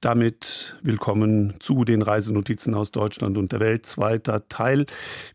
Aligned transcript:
Damit 0.00 0.76
willkommen 0.80 1.56
zu 1.58 1.84
den 1.84 2.00
Reisenotizen 2.00 2.74
aus 2.74 2.90
Deutschland 2.90 3.36
und 3.36 3.52
der 3.52 3.60
Welt. 3.60 3.84
Zweiter 3.84 4.48
Teil. 4.48 4.86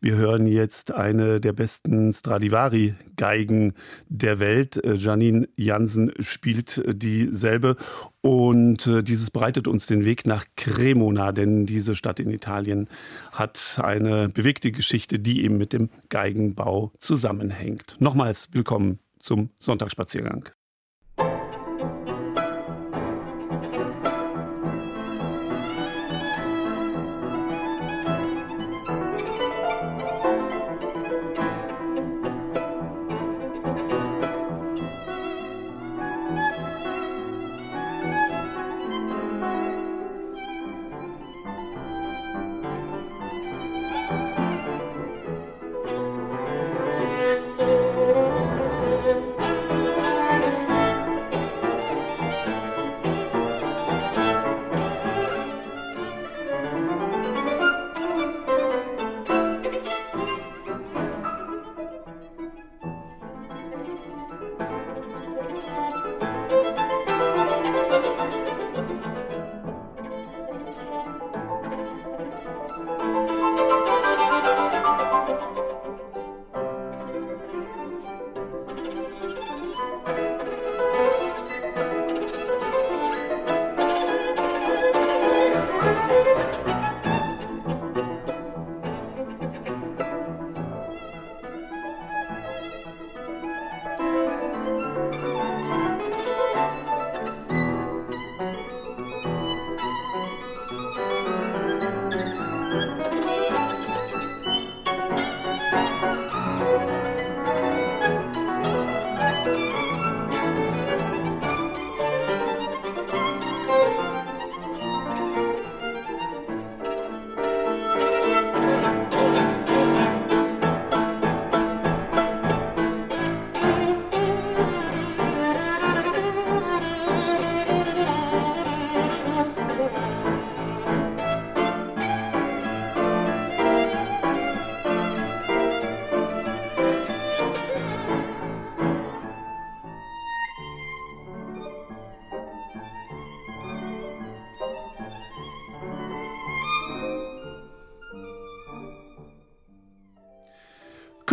Wir 0.01 0.15
hören 0.15 0.47
jetzt 0.47 0.91
eine 0.91 1.39
der 1.39 1.53
besten 1.53 2.11
Stradivari-Geigen 2.11 3.75
der 4.09 4.39
Welt. 4.39 4.81
Janine 4.83 5.47
Jansen 5.55 6.13
spielt 6.19 6.81
dieselbe. 6.87 7.75
Und 8.21 8.87
äh, 8.87 9.03
dieses 9.03 9.29
bereitet 9.29 9.67
uns 9.67 9.85
den 9.85 10.03
Weg 10.03 10.25
nach 10.25 10.45
Cremona, 10.55 11.31
denn 11.31 11.67
diese 11.67 11.93
Stadt 11.93 12.19
in 12.19 12.31
Italien 12.31 12.89
hat 13.33 13.79
eine 13.83 14.29
bewegte 14.29 14.71
Geschichte, 14.71 15.19
die 15.19 15.43
eben 15.43 15.59
mit 15.59 15.73
dem 15.73 15.89
Geigenbau 16.09 16.91
zusammenhängt. 16.97 17.97
Nochmals 17.99 18.49
willkommen 18.51 18.97
zum 19.19 19.51
Sonntagsspaziergang. 19.59 20.49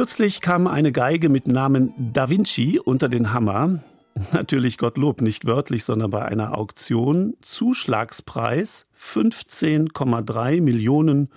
Kürzlich 0.02 0.40
kam 0.40 0.66
eine 0.66 0.90
Geige 0.90 1.28
mit 1.28 1.46
Namen 1.46 1.94
Da 1.96 2.28
Vinci 2.28 2.80
unter 2.80 3.08
den 3.08 3.32
Hammer. 3.32 3.84
Natürlich 4.32 4.76
Gottlob, 4.76 5.22
nicht 5.22 5.46
wörtlich, 5.46 5.84
sondern 5.84 6.10
bei 6.10 6.24
einer 6.24 6.58
Auktion. 6.58 7.34
Zuschlagspreis 7.40 8.88
15,3 8.98 10.60
Millionen 10.60 11.30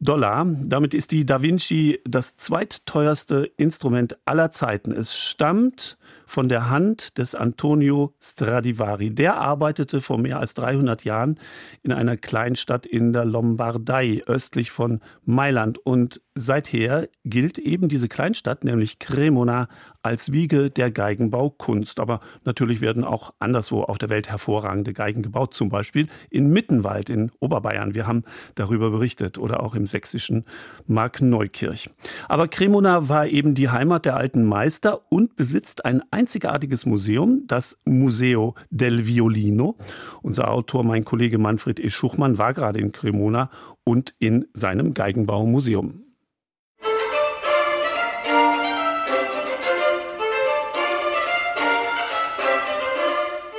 Dollar. 0.00 0.48
Damit 0.64 0.94
ist 0.94 1.12
die 1.12 1.24
Da 1.24 1.42
Vinci 1.42 2.00
das 2.04 2.36
zweitteuerste 2.36 3.52
Instrument 3.56 4.18
aller 4.24 4.50
Zeiten. 4.50 4.90
Es 4.90 5.16
stammt 5.16 5.96
von 6.26 6.48
der 6.48 6.70
Hand 6.70 7.18
des 7.18 7.34
Antonio 7.34 8.14
Stradivari. 8.20 9.14
Der 9.14 9.36
arbeitete 9.36 10.00
vor 10.00 10.18
mehr 10.18 10.40
als 10.40 10.54
300 10.54 11.04
Jahren 11.04 11.38
in 11.82 11.92
einer 11.92 12.16
Kleinstadt 12.16 12.86
in 12.86 13.12
der 13.12 13.24
Lombardei 13.24 14.22
östlich 14.26 14.70
von 14.70 15.00
Mailand 15.24 15.78
und 15.78 16.20
seither 16.34 17.08
gilt 17.24 17.58
eben 17.58 17.88
diese 17.88 18.08
Kleinstadt, 18.08 18.62
nämlich 18.62 18.98
Cremona, 18.98 19.68
als 20.02 20.30
Wiege 20.30 20.70
der 20.70 20.92
Geigenbaukunst. 20.92 21.98
Aber 21.98 22.20
natürlich 22.44 22.80
werden 22.80 23.02
auch 23.02 23.34
anderswo 23.40 23.82
auf 23.82 23.98
der 23.98 24.08
Welt 24.08 24.28
hervorragende 24.28 24.92
Geigen 24.92 25.22
gebaut, 25.22 25.54
zum 25.54 25.68
Beispiel 25.68 26.06
in 26.30 26.50
Mittenwald 26.50 27.10
in 27.10 27.32
Oberbayern. 27.40 27.94
Wir 27.94 28.06
haben 28.06 28.22
darüber 28.54 28.90
berichtet 28.90 29.36
oder 29.36 29.62
auch 29.62 29.74
im 29.74 29.86
sächsischen 29.86 30.44
Markneukirch. 30.86 31.90
Aber 32.28 32.46
Cremona 32.46 33.08
war 33.08 33.26
eben 33.26 33.54
die 33.54 33.70
Heimat 33.70 34.04
der 34.04 34.16
alten 34.16 34.44
Meister 34.44 35.00
und 35.10 35.34
besitzt 35.34 35.84
ein 35.84 35.95
einzigartiges 36.10 36.86
Museum, 36.86 37.44
das 37.46 37.80
Museo 37.84 38.54
del 38.70 39.06
Violino. 39.06 39.76
Unser 40.22 40.50
Autor, 40.50 40.84
mein 40.84 41.04
Kollege 41.04 41.38
Manfred 41.38 41.80
E. 41.80 41.90
Schuchmann, 41.90 42.38
war 42.38 42.54
gerade 42.54 42.78
in 42.78 42.92
Cremona 42.92 43.50
und 43.84 44.14
in 44.18 44.46
seinem 44.52 44.94
Geigenbaumuseum. 44.94 46.06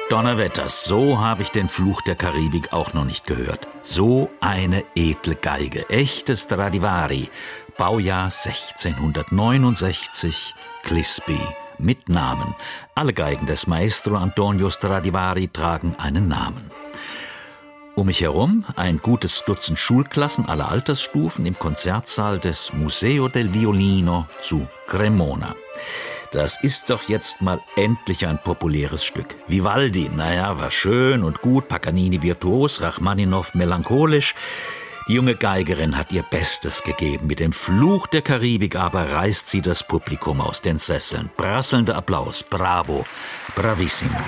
Donnerwetters, 0.09 0.85
so 0.85 1.19
habe 1.19 1.43
ich 1.43 1.49
den 1.49 1.67
Fluch 1.67 2.01
der 2.01 2.15
Karibik 2.15 2.71
auch 2.71 2.93
noch 2.93 3.03
nicht 3.03 3.27
gehört. 3.27 3.67
So 3.81 4.29
eine 4.39 4.85
edle 4.95 5.35
Geige, 5.35 5.89
echte 5.89 6.37
Stradivari, 6.37 7.27
Baujahr 7.77 8.31
1669, 8.31 10.55
Clisby 10.83 11.41
mit 11.79 12.09
Namen. 12.09 12.55
Alle 12.95 13.13
Geigen 13.13 13.45
des 13.45 13.67
Maestro 13.67 14.15
Antonio 14.15 14.69
Stradivari 14.69 15.47
tragen 15.47 15.95
einen 15.97 16.27
Namen. 16.27 16.71
Um 17.95 18.05
mich 18.05 18.21
herum 18.21 18.63
ein 18.75 18.99
gutes 18.99 19.43
Dutzend 19.45 19.79
Schulklassen 19.79 20.47
aller 20.47 20.69
Altersstufen 20.69 21.47
im 21.47 21.57
Konzertsaal 21.57 22.37
des 22.37 22.71
Museo 22.73 23.27
del 23.27 23.53
Violino 23.53 24.27
zu 24.39 24.67
Cremona. 24.85 25.55
Das 26.31 26.61
ist 26.61 26.89
doch 26.89 27.09
jetzt 27.09 27.41
mal 27.41 27.59
endlich 27.75 28.27
ein 28.27 28.37
populäres 28.37 29.03
Stück. 29.03 29.35
Vivaldi, 29.47 30.09
naja, 30.09 30.59
war 30.59 30.69
schön 30.69 31.23
und 31.23 31.41
gut, 31.41 31.69
Paganini 31.69 32.21
virtuos, 32.21 32.81
Rachmaninow 32.81 33.55
melancholisch. 33.55 34.35
Die 35.07 35.13
junge 35.13 35.35
Geigerin 35.35 35.97
hat 35.97 36.11
ihr 36.11 36.21
Bestes 36.23 36.83
gegeben. 36.83 37.27
Mit 37.27 37.39
dem 37.39 37.53
Fluch 37.53 38.07
der 38.07 38.21
Karibik 38.21 38.75
aber 38.75 39.09
reißt 39.09 39.47
sie 39.47 39.61
das 39.61 39.81
Publikum 39.87 40.41
aus 40.41 40.61
den 40.61 40.77
Sesseln. 40.77 41.29
Prasselnder 41.37 41.95
Applaus. 41.95 42.43
Bravo. 42.43 43.05
Bravissimo. 43.55 44.19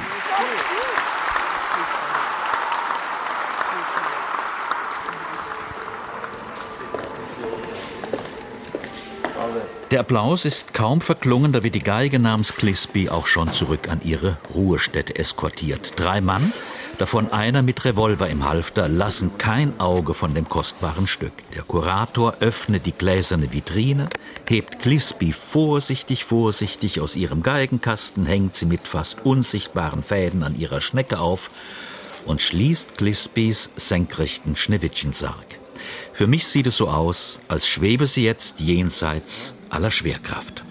Der 9.92 10.02
Applaus 10.02 10.46
ist 10.46 10.74
kaum 10.76 11.02
verklungen, 11.02 11.52
da 11.52 11.64
wird 11.64 11.74
die 11.74 11.84
Geige 11.84 12.20
namens 12.20 12.54
Clisby 12.54 13.10
auch 13.10 13.26
schon 13.26 13.52
zurück 13.52 13.90
an 13.90 14.00
ihre 14.04 14.38
Ruhestätte 14.54 15.16
eskortiert. 15.16 15.94
Drei 16.00 16.22
Mann, 16.22 16.54
davon 16.98 17.32
einer 17.32 17.62
mit 17.62 17.86
Revolver 17.86 18.28
im 18.30 18.48
Halfter, 18.48 18.88
lassen 18.88 19.38
kein 19.38 19.80
Auge 19.80 20.14
von 20.14 20.34
dem 20.34 20.50
kostbaren 20.50 21.08
Stück. 21.08 21.34
Der 21.56 21.64
Kurator 21.64 22.36
öffnet 22.40 22.86
die 22.86 22.92
gläserne 22.92 23.52
Vitrine, 23.52 24.06
hebt 24.48 24.80
Clisby 24.80 25.32
vorsichtig, 25.32 26.26
vorsichtig 26.26 27.00
aus 27.02 27.16
ihrem 27.16 27.44
Geigenkasten, 27.44 28.26
hängt 28.26 28.56
sie 28.56 28.66
mit 28.66 28.88
fast 28.88 29.26
unsichtbaren 29.26 30.04
Fäden 30.04 30.44
an 30.44 30.58
ihrer 30.58 30.82
Schnecke 30.82 31.20
auf 31.20 31.50
und 32.26 32.42
schließt 32.42 32.98
Glispis 32.98 33.72
senkrechten 33.76 34.56
Schneewittchensarg. 34.56 35.60
Für 36.14 36.28
mich 36.28 36.48
sieht 36.48 36.68
es 36.68 36.78
so 36.78 36.90
aus, 36.90 37.40
als 37.48 37.68
schwebe 37.68 38.08
sie 38.08 38.24
jetzt 38.24 38.60
jenseits 38.60 39.54
aller 39.70 39.92
Schwerkraft. 39.92 40.64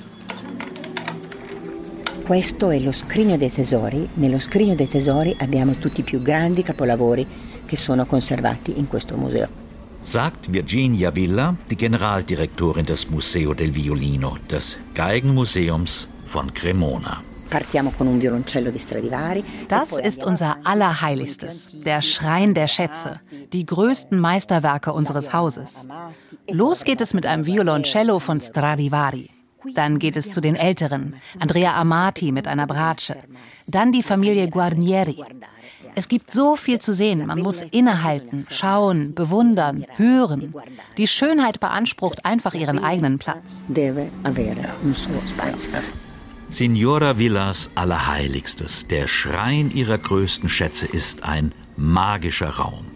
Questo 2.29 2.69
è 2.69 2.79
lo 2.79 2.93
scrigno 2.93 3.39
dei 3.39 3.51
tesori. 3.51 4.07
Nello 4.17 4.39
scrigno 4.39 4.75
dei 4.75 4.87
tesori 4.87 5.35
abbiamo 5.39 5.77
tutti 5.77 6.01
i 6.01 6.05
più 6.05 6.21
grandi 6.21 6.63
capolavori 6.63 7.27
che 7.65 7.75
sono 7.75 8.05
conservati 8.05 8.79
in 8.79 8.87
questo 8.87 9.17
museo. 9.17 9.49
Sagt 10.03 10.51
Virginia 10.51 11.11
Villa, 11.11 11.57
die 11.67 11.75
Generaldirektorin 11.75 12.85
des 12.85 13.07
Museo 13.07 13.55
del 13.55 13.71
Violino, 13.71 14.37
des 14.47 14.79
Geigenmuseums 14.93 16.11
von 16.27 16.53
Cremona. 16.53 17.23
Das 19.69 19.93
ist 19.99 20.23
unser 20.23 20.59
Allerheiligstes, 20.65 21.71
der 21.83 22.03
Schrein 22.03 22.53
der 22.53 22.67
Schätze, 22.67 23.23
die 23.55 23.65
größten 23.65 24.21
Meisterwerke 24.21 24.93
unseres 24.93 25.33
Hauses. 25.33 25.89
Los 26.51 26.85
geht 26.85 27.01
es 27.01 27.15
mit 27.15 27.25
einem 27.25 27.47
Violoncello 27.47 28.19
von 28.19 28.39
Stradivari. 28.43 29.31
Dann 29.75 29.99
geht 29.99 30.17
es 30.17 30.31
zu 30.31 30.41
den 30.41 30.57
Älteren, 30.57 31.17
Andrea 31.39 31.75
Amati 31.77 32.33
mit 32.33 32.47
einer 32.47 32.67
Bratsche. 32.67 33.17
Dann 33.67 33.93
die 33.93 34.03
Familie 34.03 34.49
Guarnieri. 34.49 35.23
Es 35.95 36.09
gibt 36.09 36.31
so 36.31 36.55
viel 36.55 36.79
zu 36.79 36.93
sehen. 36.93 37.27
Man 37.27 37.41
muss 37.41 37.63
innehalten, 37.63 38.47
schauen, 38.51 39.15
bewundern, 39.15 39.85
hören. 39.97 40.55
Die 40.97 41.09
Schönheit 41.09 41.61
beansprucht 41.61 42.25
einfach 42.25 42.55
ihren 42.55 42.79
eigenen 42.79 43.19
Platz. 43.19 43.65
Signora 46.51 47.19
Villas 47.19 47.71
Allerheiligstes, 47.75 48.87
der 48.87 49.07
Schrein 49.07 49.71
ihrer 49.71 49.99
größten 49.99 50.49
Schätze, 50.49 50.87
ist 50.87 51.25
ein 51.25 51.53
magischer 51.77 52.51
Raum 52.51 52.88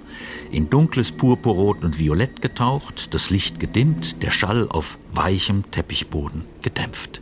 in 0.52 0.68
dunkles 0.68 1.10
Purpurrot 1.10 1.82
und 1.82 1.98
Violett 1.98 2.42
getaucht, 2.42 3.14
das 3.14 3.30
Licht 3.30 3.58
gedimmt, 3.58 4.22
der 4.22 4.30
Schall 4.30 4.68
auf 4.68 4.98
weichem 5.12 5.70
Teppichboden 5.70 6.44
gedämpft. 6.60 7.20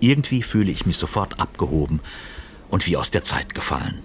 Irgendwie 0.00 0.42
fühle 0.42 0.70
ich 0.70 0.86
mich 0.86 0.96
sofort 0.96 1.40
abgehoben 1.40 2.00
und 2.70 2.86
wie 2.86 2.96
aus 2.96 3.10
der 3.10 3.24
Zeit 3.24 3.54
gefallen. 3.54 3.98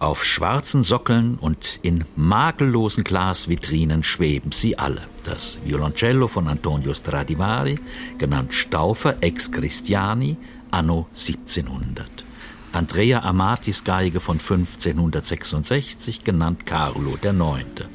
Auf 0.00 0.24
schwarzen 0.24 0.82
Sockeln 0.82 1.36
und 1.36 1.78
in 1.82 2.04
makellosen 2.16 3.04
Glasvitrinen 3.04 4.02
schweben 4.02 4.50
sie 4.50 4.78
alle. 4.78 5.02
Das 5.24 5.60
Violoncello 5.64 6.26
von 6.26 6.48
Antonio 6.48 6.94
Stradivari, 6.94 7.76
genannt 8.18 8.54
Staufer 8.54 9.22
ex 9.22 9.52
Christiani, 9.52 10.36
anno 10.70 11.06
1700. 11.12 12.24
Andrea 12.72 13.24
Amatis 13.24 13.82
Geige 13.82 14.20
von 14.20 14.38
1566, 14.38 16.22
genannt 16.22 16.66
Carlo 16.66 17.18
IX., 17.20 17.88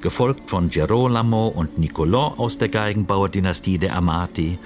gefolgt 0.00 0.48
von 0.48 0.70
Gerolamo 0.70 1.48
und 1.48 1.78
Niccolò 1.78 2.38
aus 2.38 2.56
der 2.56 2.68
Geigenbauerdynastie 2.68 3.78
der 3.78 3.96
Amati 3.96 4.58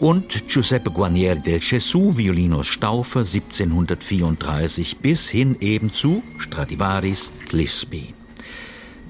und 0.00 0.48
Giuseppe 0.48 0.90
Guarnieri 0.90 1.40
del 1.40 1.60
Gesù, 1.60 2.14
Violinos 2.16 2.66
Staufer 2.66 3.20
1734 3.20 4.98
bis 4.98 5.28
hin 5.28 5.56
eben 5.60 5.90
zu 5.90 6.22
Stradivaris 6.38 7.32
Glisby. 7.48 8.14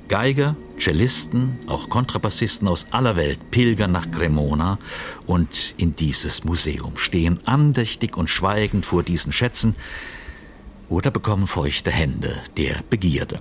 Geiger, 0.09 0.57
Cellisten, 0.79 1.59
auch 1.67 1.89
Kontrabassisten 1.89 2.69
aus 2.69 2.87
aller 2.91 3.17
Welt 3.17 3.51
pilgern 3.51 3.93
nach 3.93 4.11
Cremona 4.11 4.79
und 5.27 5.75
in 5.77 5.97
dieses 5.97 6.45
Museum, 6.45 6.97
stehen 6.97 7.39
andächtig 7.47 8.17
und 8.17 8.29
schweigend 8.29 8.85
vor 8.85 9.03
diesen 9.03 9.33
Schätzen 9.33 9.77
oder 10.89 11.11
bekommen 11.11 11.47
feuchte 11.47 11.91
Hände 11.91 12.37
der 12.57 12.83
Begierde. 12.91 13.41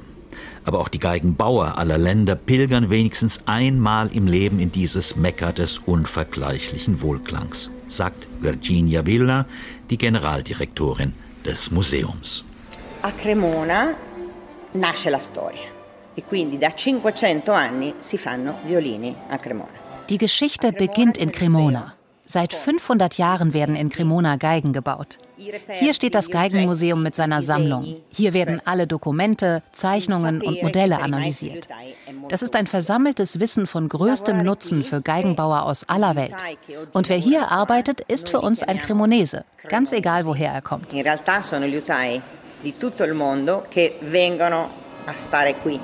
Aber 0.66 0.80
auch 0.80 0.88
die 0.88 1.00
Geigenbauer 1.00 1.78
aller 1.78 1.98
Länder 1.98 2.36
pilgern 2.36 2.90
wenigstens 2.90 3.48
einmal 3.48 4.08
im 4.16 4.28
Leben 4.28 4.60
in 4.60 4.72
dieses 4.72 5.16
Mekka 5.18 5.52
des 5.52 5.80
unvergleichlichen 5.80 7.02
Wohlklangs, 7.02 7.72
sagt 7.88 8.28
Virginia 8.40 9.06
Villa, 9.06 9.46
die 9.90 9.98
Generaldirektorin 9.98 11.14
des 11.46 11.72
Museums. 11.72 12.46
A 13.02 13.12
Cremona 13.12 13.96
nasce 14.74 15.10
la 15.10 15.20
storia 15.20 15.73
e 16.14 16.24
quindi 16.24 16.58
da 16.58 16.74
500 16.74 17.52
anni 17.54 17.94
si 18.00 18.18
fanno 18.18 18.60
violini 18.66 19.16
a 19.30 19.38
Cremona. 19.38 19.82
Die 20.10 20.18
Geschichte 20.18 20.72
beginnt 20.72 21.18
in 21.18 21.32
Cremona. 21.32 21.96
Seit 22.26 22.54
500 22.54 23.18
Jahren 23.18 23.54
werden 23.54 23.76
in 23.76 23.90
Cremona 23.90 24.38
Geigen 24.38 24.74
gebaut. 24.74 25.18
Hier 25.36 25.94
steht 25.94 26.16
das 26.16 26.30
Geigenmuseum 26.30 27.04
mit 27.04 27.16
seiner 27.16 27.42
Sammlung. 27.42 27.98
Hier 28.10 28.34
werden 28.34 28.62
alle 28.66 28.88
Dokumente, 28.88 29.62
Zeichnungen 29.74 30.42
und 30.42 30.64
Modelle 30.64 31.00
analysiert. 31.00 31.68
Das 32.30 32.42
ist 32.42 32.56
ein 32.56 32.66
versammeltes 32.66 33.40
Wissen 33.40 33.68
von 33.68 33.90
größtem 33.90 34.42
Nutzen 34.42 34.84
für 34.84 35.02
Geigenbauer 35.02 35.64
aus 35.64 35.88
aller 35.90 36.16
Welt. 36.16 36.36
Und 36.94 37.10
wer 37.10 37.18
hier 37.18 37.52
arbeitet, 37.52 38.02
ist 38.02 38.30
für 38.30 38.40
uns 38.40 38.64
ein 38.64 38.78
Cremonese, 38.78 39.44
ganz 39.68 39.92
egal 39.92 40.26
woher 40.26 40.52
er 40.52 40.62
kommt. 40.62 40.94
In 40.94 41.04
realtà 41.04 41.42
sono 41.42 41.66
gli 41.66 41.76
utai 41.76 42.22
di 42.62 42.78
tutto 42.78 43.04
il 43.04 43.14
mondo 43.14 43.66
che 43.70 43.98
vengono 44.02 44.70
a 45.06 45.14
stare 45.14 45.56
qui. 45.56 45.80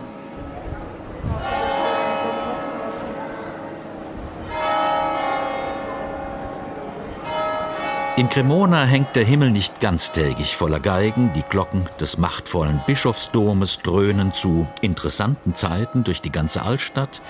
In 8.19 8.27
Cremona 8.27 8.83
hängt 8.83 9.15
der 9.15 9.23
Himmel 9.23 9.49
nicht 9.49 9.79
ganztägig 9.79 10.57
voller 10.57 10.81
Geigen, 10.81 11.31
die 11.37 11.41
Glocken 11.41 11.87
des 12.01 12.17
machtvollen 12.17 12.81
Bischofsdomes 12.85 13.79
dröhnen 13.79 14.33
zu 14.33 14.67
interessanten 14.81 15.55
Zeiten 15.55 16.03
durch 16.03 16.21
die 16.21 16.29
ganze 16.29 16.63
Altstadt. 16.63 17.21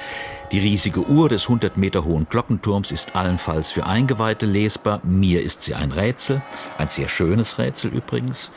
Die 0.52 0.58
riesige 0.58 1.08
Uhr 1.08 1.30
des 1.30 1.44
100 1.44 1.78
Meter 1.78 2.06
hohen 2.06 2.26
Glockenturms 2.28 2.92
ist 2.92 3.16
allenfalls 3.16 3.70
für 3.70 3.86
Eingeweihte 3.86 4.48
lesbar. 4.48 5.00
Mir 5.04 5.44
ist 5.44 5.62
sie 5.62 5.76
ein 5.76 5.92
Rätsel, 5.92 6.42
ein 6.80 6.88
sehr 6.88 7.08
schönes 7.08 7.60
Rätsel 7.60 7.92
übrigens. 7.92 8.52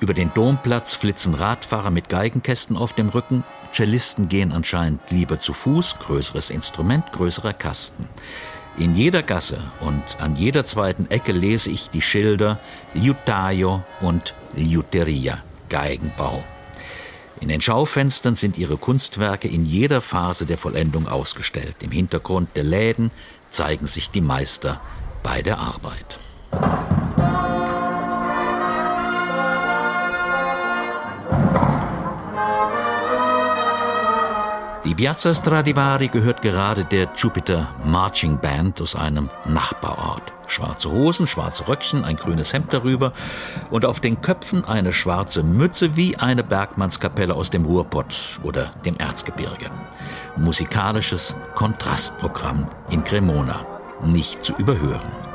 Über 0.00 0.12
den 0.12 0.34
Domplatz 0.34 0.92
flitzen 0.92 1.32
Radfahrer 1.32 1.90
mit 1.90 2.10
Geigenkästen 2.10 2.76
auf 2.76 2.92
dem 2.92 3.08
Rücken. 3.08 3.42
Cellisten 3.72 4.28
gehen 4.28 4.52
anscheinend 4.52 5.10
lieber 5.10 5.38
zu 5.38 5.52
Fuß, 5.52 5.98
größeres 5.98 6.50
Instrument, 6.50 7.12
größerer 7.12 7.52
Kasten. 7.52 8.08
In 8.78 8.94
jeder 8.94 9.22
Gasse 9.22 9.60
und 9.80 10.02
an 10.18 10.36
jeder 10.36 10.64
zweiten 10.64 11.10
Ecke 11.10 11.32
lese 11.32 11.70
ich 11.70 11.90
die 11.90 12.00
Schilder 12.00 12.58
Liutaio 12.94 13.82
und 14.00 14.34
Liuteria, 14.54 15.42
Geigenbau. 15.68 16.44
In 17.40 17.48
den 17.48 17.60
Schaufenstern 17.60 18.34
sind 18.34 18.58
ihre 18.58 18.76
Kunstwerke 18.76 19.48
in 19.48 19.64
jeder 19.64 20.00
Phase 20.00 20.46
der 20.46 20.58
Vollendung 20.58 21.08
ausgestellt. 21.08 21.76
Im 21.82 21.90
Hintergrund 21.90 22.50
der 22.54 22.64
Läden 22.64 23.10
zeigen 23.50 23.86
sich 23.86 24.10
die 24.10 24.20
Meister 24.20 24.80
bei 25.22 25.42
der 25.42 25.58
Arbeit. 25.58 26.18
Die 34.90 34.96
Piazza 34.96 35.32
Stradivari 35.32 36.08
gehört 36.08 36.42
gerade 36.42 36.84
der 36.84 37.10
Jupiter 37.14 37.68
Marching 37.84 38.38
Band 38.38 38.82
aus 38.82 38.96
einem 38.96 39.30
Nachbarort. 39.46 40.32
Schwarze 40.48 40.90
Hosen, 40.90 41.28
schwarze 41.28 41.68
Röckchen, 41.68 42.04
ein 42.04 42.16
grünes 42.16 42.52
Hemd 42.52 42.72
darüber 42.72 43.12
und 43.70 43.86
auf 43.86 44.00
den 44.00 44.20
Köpfen 44.20 44.64
eine 44.64 44.92
schwarze 44.92 45.44
Mütze 45.44 45.94
wie 45.94 46.16
eine 46.16 46.42
Bergmannskapelle 46.42 47.36
aus 47.36 47.50
dem 47.50 47.66
Ruhrpott 47.66 48.40
oder 48.42 48.72
dem 48.84 48.96
Erzgebirge. 48.96 49.70
Musikalisches 50.36 51.36
Kontrastprogramm 51.54 52.66
in 52.90 53.04
Cremona. 53.04 53.64
Nicht 54.04 54.42
zu 54.42 54.54
überhören. 54.54 55.29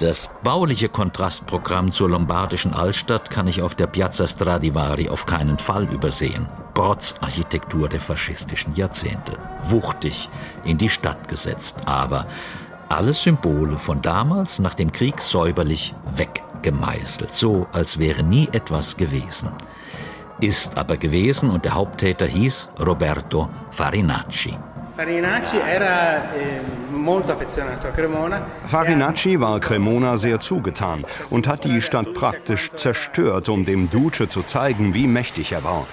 Das 0.00 0.30
bauliche 0.42 0.88
Kontrastprogramm 0.88 1.92
zur 1.92 2.08
lombardischen 2.08 2.72
Altstadt 2.72 3.28
kann 3.28 3.46
ich 3.46 3.60
auf 3.60 3.74
der 3.74 3.86
Piazza 3.86 4.26
Stradivari 4.26 5.10
auf 5.10 5.26
keinen 5.26 5.58
Fall 5.58 5.84
übersehen. 5.92 6.48
Protzarchitektur 6.72 7.86
der 7.86 8.00
faschistischen 8.00 8.74
Jahrzehnte. 8.74 9.34
Wuchtig 9.64 10.30
in 10.64 10.78
die 10.78 10.88
Stadt 10.88 11.28
gesetzt, 11.28 11.80
aber 11.84 12.26
alle 12.88 13.12
Symbole 13.12 13.78
von 13.78 14.00
damals 14.00 14.58
nach 14.58 14.72
dem 14.72 14.90
Krieg 14.90 15.20
säuberlich 15.20 15.94
weggemeißelt, 16.16 17.34
so 17.34 17.66
als 17.72 17.98
wäre 17.98 18.22
nie 18.22 18.48
etwas 18.52 18.96
gewesen. 18.96 19.50
Ist 20.40 20.78
aber 20.78 20.96
gewesen 20.96 21.50
und 21.50 21.66
der 21.66 21.74
Haupttäter 21.74 22.24
hieß 22.24 22.70
Roberto 22.80 23.50
Farinacci. 23.70 24.56
Farinacci 25.00 25.56
eh, 25.56 25.80
Cremona. 27.94 28.46
Farinacci 28.66 29.40
war 29.40 29.58
Cremona 29.58 30.18
sehr 30.18 30.40
zugetan 30.40 31.06
und 31.30 31.48
hat 31.48 31.64
die 31.64 31.80
Stadt 31.80 32.12
praktisch 32.12 32.70
zerstört, 32.76 33.48
um 33.48 33.64
dem 33.64 33.88
Duce 33.88 34.28
zu 34.28 34.42
zeigen, 34.42 34.92
wie 34.92 35.06
mächtig 35.06 35.52
er 35.52 35.64
war. 35.64 35.86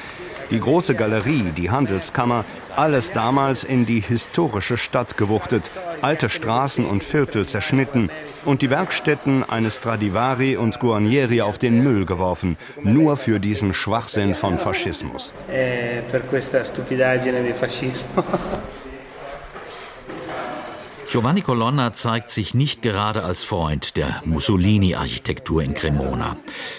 Die 0.52 0.60
große 0.60 0.94
Galerie, 0.96 1.54
die 1.56 1.72
Handelskammer, 1.72 2.44
alles 2.76 3.14
damals 3.14 3.64
in 3.64 3.86
die 3.86 4.02
historische 4.02 4.78
Stadt 4.78 5.16
gewuchtet, 5.16 5.72
alte 6.02 6.30
Straßen 6.30 6.86
und 6.86 7.02
Viertel 7.02 7.46
zerschnitten 7.46 8.10
und 8.44 8.62
die 8.62 8.70
Werkstätten 8.70 9.50
eines 9.50 9.78
Stradivari 9.78 10.58
und 10.58 10.82
Guarnieri 10.82 11.42
auf 11.42 11.58
den 11.58 11.82
Müll 11.82 12.06
geworfen, 12.06 12.58
nur 12.84 13.16
für 13.16 13.40
diesen 13.40 13.74
Schwachsinn 13.74 14.36
von 14.36 14.58
Faschismus. 14.58 15.32
Giovanni 21.10 21.42
Colonna 21.42 21.94
zeigt 21.94 22.30
sich 22.32 22.54
nicht 22.54 22.82
gerade 22.82 23.24
als 23.24 23.42
Freund 23.42 23.96
der 23.96 24.22
Mussolini-Architektur 24.26 25.64
in 25.64 25.74
Cremona. 25.74 26.36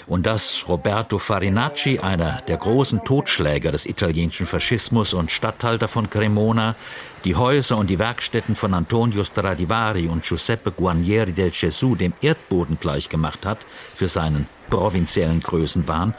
Und 0.06 0.26
dass 0.26 0.68
Roberto 0.68 1.18
Farinacci, 1.18 1.98
einer 1.98 2.42
der 2.42 2.58
großen 2.58 3.04
Totschläger 3.04 3.72
des 3.72 3.86
italienischen 3.86 4.44
Faschismus 4.44 5.14
und 5.14 5.30
Statthalter 5.30 5.88
von 5.88 6.10
Cremona, 6.10 6.76
die 7.24 7.36
Häuser 7.36 7.78
und 7.78 7.88
die 7.88 7.98
Werkstätten 7.98 8.54
von 8.54 8.74
Antonio 8.74 9.24
Stradivari 9.24 10.08
und 10.08 10.24
Giuseppe 10.24 10.72
Guarnieri 10.72 11.32
del 11.32 11.50
Gesù 11.50 11.94
dem 11.94 12.12
Erdboden 12.20 12.78
gleichgemacht 12.78 13.46
hat 13.46 13.66
für 13.94 14.08
seinen 14.08 14.46
provinziellen 14.68 15.40
Größenwahn, 15.40 16.14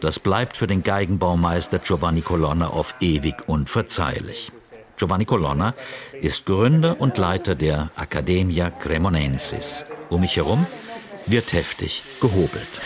das 0.00 0.18
bleibt 0.18 0.56
für 0.56 0.66
den 0.66 0.82
Geigenbaumeister 0.82 1.78
Giovanni 1.78 2.22
Colonna 2.22 2.68
auf 2.68 2.94
ewig 3.00 3.48
unverzeihlich. 3.48 4.50
Giovanni 5.00 5.24
Colonna 5.24 5.74
ist 6.20 6.44
Gründer 6.44 7.00
und 7.00 7.16
Leiter 7.16 7.54
der 7.54 7.90
Accademia 7.96 8.68
Cremonensis. 8.68 9.86
Um 10.10 10.20
mich 10.20 10.36
herum 10.36 10.66
wird 11.24 11.54
heftig 11.54 12.02
gehobelt. 12.20 12.82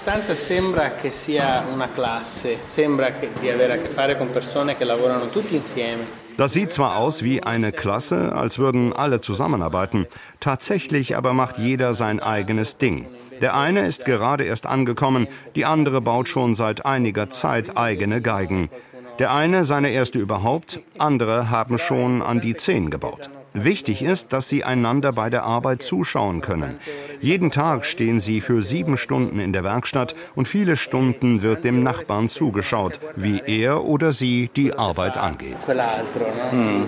Stanza 0.00 0.34
sembra 0.34 0.92
che 0.92 1.10
sia 1.10 1.66
una 1.70 1.88
classe, 1.88 2.60
sembra 2.64 3.10
di 3.10 3.50
avere 3.50 3.74
a 3.74 3.76
che 3.76 3.90
fare 3.90 4.16
con 4.16 4.30
persone 4.30 4.74
che 4.78 4.84
lavorano 4.84 5.28
tutti 5.28 5.54
insieme. 5.54 6.06
Das 6.38 6.54
sieht 6.54 6.72
zwar 6.72 6.96
aus 6.96 7.22
wie 7.22 7.42
eine 7.42 7.72
Klasse, 7.72 8.32
als 8.32 8.58
würden 8.58 8.94
alle 8.94 9.20
zusammenarbeiten, 9.20 10.06
tatsächlich 10.40 11.14
aber 11.14 11.34
macht 11.34 11.58
jeder 11.58 11.92
sein 11.92 12.20
eigenes 12.20 12.78
Ding. 12.78 13.06
Der 13.40 13.54
eine 13.54 13.86
ist 13.86 14.04
gerade 14.04 14.44
erst 14.44 14.66
angekommen, 14.66 15.28
die 15.54 15.64
andere 15.64 16.00
baut 16.00 16.28
schon 16.28 16.54
seit 16.54 16.84
einiger 16.84 17.30
Zeit 17.30 17.76
eigene 17.76 18.20
Geigen. 18.20 18.70
Der 19.18 19.32
eine 19.32 19.64
seine 19.64 19.90
erste 19.90 20.18
überhaupt, 20.18 20.80
andere 20.98 21.50
haben 21.50 21.78
schon 21.78 22.22
an 22.22 22.40
die 22.40 22.54
zehn 22.54 22.90
gebaut. 22.90 23.30
Wichtig 23.54 24.02
ist, 24.02 24.32
dass 24.32 24.48
sie 24.48 24.62
einander 24.62 25.12
bei 25.12 25.30
der 25.30 25.42
Arbeit 25.42 25.82
zuschauen 25.82 26.40
können. 26.40 26.78
Jeden 27.20 27.50
Tag 27.50 27.84
stehen 27.84 28.20
sie 28.20 28.40
für 28.40 28.62
sieben 28.62 28.96
Stunden 28.96 29.40
in 29.40 29.52
der 29.52 29.64
Werkstatt 29.64 30.14
und 30.36 30.46
viele 30.46 30.76
Stunden 30.76 31.42
wird 31.42 31.64
dem 31.64 31.82
Nachbarn 31.82 32.28
zugeschaut, 32.28 33.00
wie 33.16 33.42
er 33.46 33.84
oder 33.84 34.12
sie 34.12 34.50
die 34.54 34.74
Arbeit 34.74 35.18
angeht. 35.18 35.66
Hm. 35.66 36.86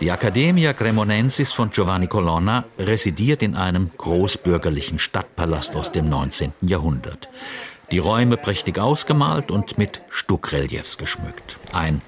Die 0.00 0.10
Accademia 0.10 0.72
Cremonensis 0.72 1.52
von 1.52 1.70
Giovanni 1.70 2.08
Colonna 2.08 2.64
residiert 2.78 3.42
in 3.42 3.54
einem 3.54 3.90
großbürgerlichen 3.96 4.98
Stadtpalast 4.98 5.76
aus 5.76 5.92
dem 5.92 6.08
19. 6.08 6.52
Jahrhundert. 6.62 7.28
Die 7.92 7.98
Räume 7.98 8.36
prächtig 8.36 8.78
ausgemalt 8.78 9.52
und 9.52 9.78
mit 9.78 10.02
Stuckreliefs 10.10 10.98
geschmückt. 10.98 11.58
Ein 11.72 12.02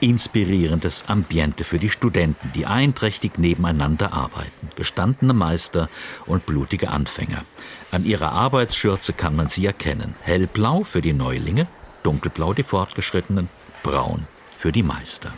inspirierendes 0.00 1.04
Ambiente 1.08 1.64
für 1.64 1.78
die 1.78 1.88
Studenten, 1.88 2.52
die 2.54 2.66
einträchtig 2.66 3.38
nebeneinander 3.38 4.12
arbeiten. 4.12 4.68
Gestandene 4.76 5.32
Meister 5.32 5.88
und 6.26 6.44
blutige 6.44 6.90
Anfänger. 6.90 7.44
An 7.90 8.04
ihrer 8.04 8.32
Arbeitsschürze 8.32 9.14
kann 9.14 9.34
man 9.34 9.48
sie 9.48 9.64
erkennen. 9.64 10.14
Hellblau 10.20 10.84
für 10.84 11.00
die 11.00 11.14
Neulinge, 11.14 11.66
dunkelblau 12.02 12.52
die 12.52 12.62
Fortgeschrittenen, 12.62 13.48
braun 13.82 14.26
für 14.56 14.72
die 14.72 14.82
Meister. 14.82 15.32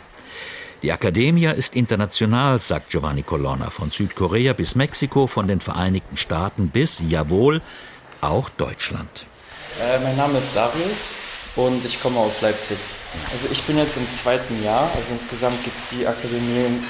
Die 0.83 0.89
Academia 0.89 1.51
ist 1.51 1.77
international, 1.77 2.59
sagt 2.59 2.89
Giovanni 2.89 3.23
Colonna, 3.23 3.69
von 3.69 3.89
Südkorea 3.89 4.51
bis 4.51 4.75
Mexiko, 4.75 5.27
von 5.27 5.47
den 5.47 5.61
Vereinigten 5.61 6.17
Staaten 6.17 6.67
bis, 6.67 7.01
jawohl, 7.07 7.61
auch 8.19 8.49
Deutschland. 8.49 9.25
Äh, 9.81 9.99
mein 9.99 10.17
Name 10.17 10.39
ist 10.39 10.53
Darius 10.53 11.15
und 11.55 11.85
ich 11.85 12.01
komme 12.01 12.19
aus 12.19 12.41
Leipzig. 12.41 12.77
Also 13.31 13.47
ich 13.49 13.63
bin 13.63 13.77
jetzt 13.77 13.95
im 13.95 14.05
zweiten 14.21 14.61
Jahr, 14.61 14.91
also 14.93 15.07
insgesamt 15.13 15.63
gibt 15.63 15.77
die 15.91 16.05
Akademie 16.05 16.81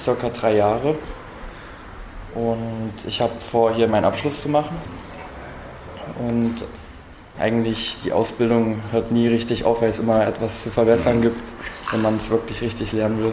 circa 0.00 0.30
drei 0.30 0.56
Jahre. 0.56 0.96
Und 2.34 2.94
ich 3.06 3.20
habe 3.20 3.38
vor, 3.40 3.74
hier 3.74 3.88
meinen 3.88 4.06
Abschluss 4.06 4.40
zu 4.40 4.48
machen. 4.48 4.74
Und 6.18 6.64
eigentlich 7.38 7.96
die 8.04 8.12
Ausbildung 8.12 8.80
hört 8.92 9.10
nie 9.10 9.28
richtig 9.28 9.64
auf, 9.64 9.82
weil 9.82 9.90
es 9.90 9.98
immer 9.98 10.26
etwas 10.26 10.62
zu 10.62 10.70
verbessern 10.70 11.22
gibt, 11.22 11.40
wenn 11.90 12.02
man 12.02 12.16
es 12.16 12.30
wirklich 12.30 12.60
richtig 12.62 12.92
lernen 12.92 13.18
will. 13.18 13.32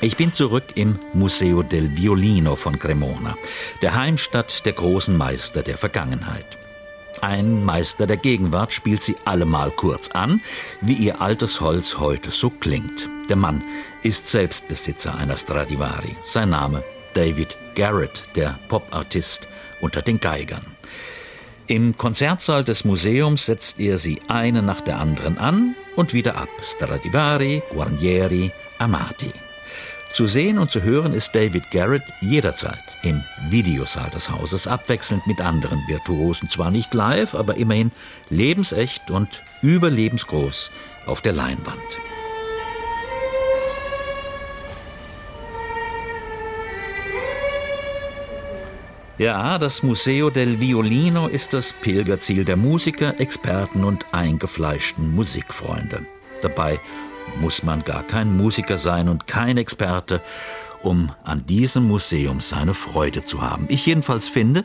Ich 0.00 0.16
bin 0.16 0.32
zurück 0.32 0.64
im 0.76 1.00
Museo 1.12 1.64
del 1.64 1.96
Violino 1.96 2.54
von 2.54 2.78
Cremona, 2.78 3.36
der 3.82 3.96
Heimstatt 3.96 4.64
der 4.64 4.72
großen 4.72 5.16
Meister 5.16 5.62
der 5.64 5.76
Vergangenheit. 5.76 6.46
Ein 7.20 7.64
Meister 7.64 8.06
der 8.06 8.16
Gegenwart 8.16 8.72
spielt 8.72 9.02
sie 9.02 9.16
allemal 9.24 9.70
kurz 9.70 10.10
an, 10.10 10.40
wie 10.80 10.94
ihr 10.94 11.20
altes 11.20 11.60
Holz 11.60 11.98
heute 11.98 12.30
so 12.30 12.50
klingt. 12.50 13.08
Der 13.28 13.36
Mann 13.36 13.62
ist 14.02 14.28
Selbstbesitzer 14.28 15.14
einer 15.14 15.36
Stradivari. 15.36 16.16
Sein 16.24 16.50
Name 16.50 16.84
David 17.14 17.56
Garrett, 17.74 18.22
der 18.36 18.58
Popartist 18.68 19.48
unter 19.80 20.02
den 20.02 20.20
Geigern. 20.20 20.64
Im 21.66 21.96
Konzertsaal 21.96 22.64
des 22.64 22.84
Museums 22.84 23.46
setzt 23.46 23.78
er 23.78 23.98
sie 23.98 24.20
eine 24.28 24.62
nach 24.62 24.80
der 24.80 24.98
anderen 24.98 25.36
an 25.38 25.74
und 25.96 26.14
wieder 26.14 26.36
ab. 26.36 26.48
Stradivari, 26.62 27.62
Guarnieri, 27.70 28.52
Amati. 28.78 29.32
Zu 30.12 30.26
sehen 30.26 30.58
und 30.58 30.70
zu 30.70 30.82
hören 30.82 31.12
ist 31.12 31.34
David 31.34 31.70
Garrett 31.70 32.02
jederzeit 32.20 32.98
im 33.02 33.22
Videosaal 33.50 34.10
des 34.10 34.30
Hauses, 34.30 34.66
abwechselnd 34.66 35.26
mit 35.26 35.40
anderen 35.40 35.80
Virtuosen, 35.86 36.48
zwar 36.48 36.70
nicht 36.70 36.94
live, 36.94 37.34
aber 37.34 37.56
immerhin 37.56 37.92
lebensecht 38.30 39.10
und 39.10 39.42
überlebensgroß 39.62 40.72
auf 41.06 41.20
der 41.20 41.34
Leinwand. 41.34 41.78
Ja, 49.18 49.58
das 49.58 49.82
Museo 49.82 50.30
del 50.30 50.60
Violino 50.60 51.26
ist 51.26 51.52
das 51.52 51.72
Pilgerziel 51.72 52.44
der 52.44 52.56
Musiker, 52.56 53.18
Experten 53.20 53.82
und 53.84 54.06
eingefleischten 54.12 55.12
Musikfreunde. 55.12 56.06
Dabei 56.40 56.78
muss 57.40 57.62
man 57.62 57.84
gar 57.84 58.02
kein 58.02 58.36
Musiker 58.36 58.78
sein 58.78 59.08
und 59.08 59.26
kein 59.26 59.56
Experte, 59.58 60.20
um 60.82 61.12
an 61.24 61.46
diesem 61.46 61.86
Museum 61.86 62.40
seine 62.40 62.74
Freude 62.74 63.24
zu 63.24 63.42
haben. 63.42 63.66
Ich 63.68 63.86
jedenfalls 63.86 64.28
finde, 64.28 64.64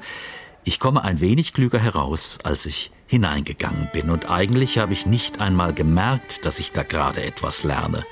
ich 0.64 0.80
komme 0.80 1.04
ein 1.04 1.20
wenig 1.20 1.54
klüger 1.54 1.80
heraus, 1.80 2.40
als 2.44 2.66
ich 2.66 2.92
hineingegangen 3.08 3.90
bin. 3.92 4.10
Und 4.10 4.30
eigentlich 4.30 4.78
habe 4.78 4.94
ich 4.94 5.06
nicht 5.06 5.40
einmal 5.40 5.74
gemerkt, 5.74 6.46
dass 6.46 6.60
ich 6.60 6.72
da 6.72 6.84
gerade 6.84 7.24
etwas 7.24 7.64
lerne. 7.64 8.06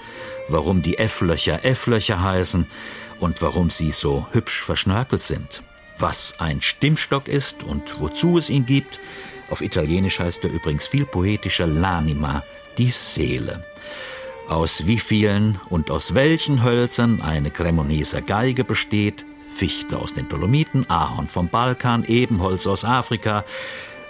Warum 0.50 0.82
die 0.82 0.98
F-Löcher 0.98 1.64
F-Löcher 1.64 2.22
heißen 2.22 2.68
und 3.20 3.42
warum 3.42 3.70
sie 3.70 3.92
so 3.92 4.28
hübsch 4.32 4.62
verschnörkelt 4.62 5.22
sind. 5.22 5.64
Was 5.98 6.36
ein 6.40 6.62
Stimmstock 6.62 7.28
ist 7.28 7.64
und 7.64 8.00
wozu 8.02 8.38
es 8.38 8.50
ihn 8.50 8.66
gibt. 8.66 9.00
Auf 9.50 9.62
Italienisch 9.62 10.20
heißt 10.20 10.44
er 10.44 10.52
übrigens 10.52 10.88
viel 10.88 11.06
poetischer 11.06 11.66
L'anima, 11.66 12.42
die 12.78 12.90
Seele 12.90 13.64
aus 14.52 14.86
wie 14.86 15.00
vielen 15.00 15.60
und 15.70 15.90
aus 15.92 16.14
welchen 16.14 16.64
Hölzern 16.64 17.22
eine 17.22 17.52
Cremoneser 17.52 18.22
Geige 18.22 18.64
besteht, 18.64 19.26
Fichte 19.50 19.98
aus 19.98 20.14
den 20.14 20.30
Dolomiten, 20.30 20.90
Ahorn 20.90 21.30
vom 21.30 21.48
Balkan, 21.50 22.04
Ebenholz 22.04 22.68
aus 22.68 22.86
Afrika 22.86 23.46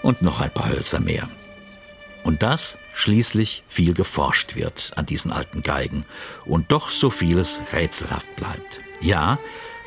und 0.01 0.21
noch 0.21 0.39
ein 0.39 0.53
paar 0.53 0.69
Hölzer 0.69 0.99
mehr. 0.99 1.29
Und 2.23 2.43
dass 2.43 2.77
schließlich 2.93 3.63
viel 3.67 3.93
geforscht 3.93 4.55
wird 4.55 4.91
an 4.95 5.05
diesen 5.05 5.31
alten 5.31 5.63
Geigen 5.63 6.05
und 6.45 6.71
doch 6.71 6.89
so 6.89 7.09
vieles 7.09 7.61
rätselhaft 7.71 8.35
bleibt. 8.35 8.81
Ja, 8.99 9.39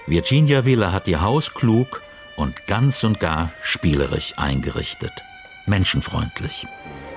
Virginia 0.06 0.64
Villa 0.64 0.92
hat 0.92 1.08
ihr 1.08 1.20
Haus 1.20 1.54
klug 1.54 2.02
und 2.36 2.66
ganz 2.66 3.04
und 3.04 3.20
gar 3.20 3.52
spielerisch 3.62 4.34
eingerichtet. 4.36 5.12
Menschenfreundlich. 5.66 6.66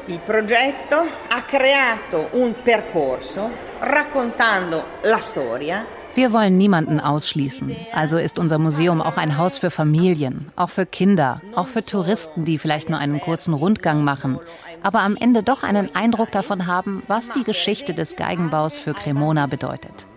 Il 0.08 0.20
progetto 0.20 0.96
ha 1.30 1.42
creato 1.44 2.30
un 2.32 2.54
percorso 2.64 3.50
raccontando 3.80 4.84
la 5.04 5.20
storia 5.20 5.86
wir 6.14 6.34
wollen 6.34 6.58
niemanden 6.58 7.00
ausschließen. 7.00 7.76
Also 7.94 8.18
ist 8.18 8.40
unser 8.40 8.58
Museum 8.58 9.04
auch 9.04 9.18
ein 9.18 9.38
Haus 9.38 9.60
für 9.60 9.70
Familien, 9.70 10.52
auch 10.56 10.72
für 10.72 10.88
Kinder, 10.88 11.42
auch 11.54 11.68
für 11.68 11.86
Touristen, 11.86 12.44
die 12.44 12.58
vielleicht 12.58 12.90
nur 12.90 12.98
einen 12.98 13.22
kurzen 13.22 13.54
Rundgang 13.54 14.04
machen. 14.04 14.40
aber 14.84 15.02
am 15.02 15.16
Ende 15.16 15.44
doch 15.44 15.64
einen 15.64 15.94
Eindruck 15.96 16.32
davon 16.32 16.68
haben, 16.68 17.04
was 17.08 17.30
die 17.30 17.44
Geschichte 17.44 17.94
des 17.94 18.16
Geigenbaus 18.16 18.78
für 18.78 18.94
Cremona 18.94 19.48
bedeutet. 19.48 20.08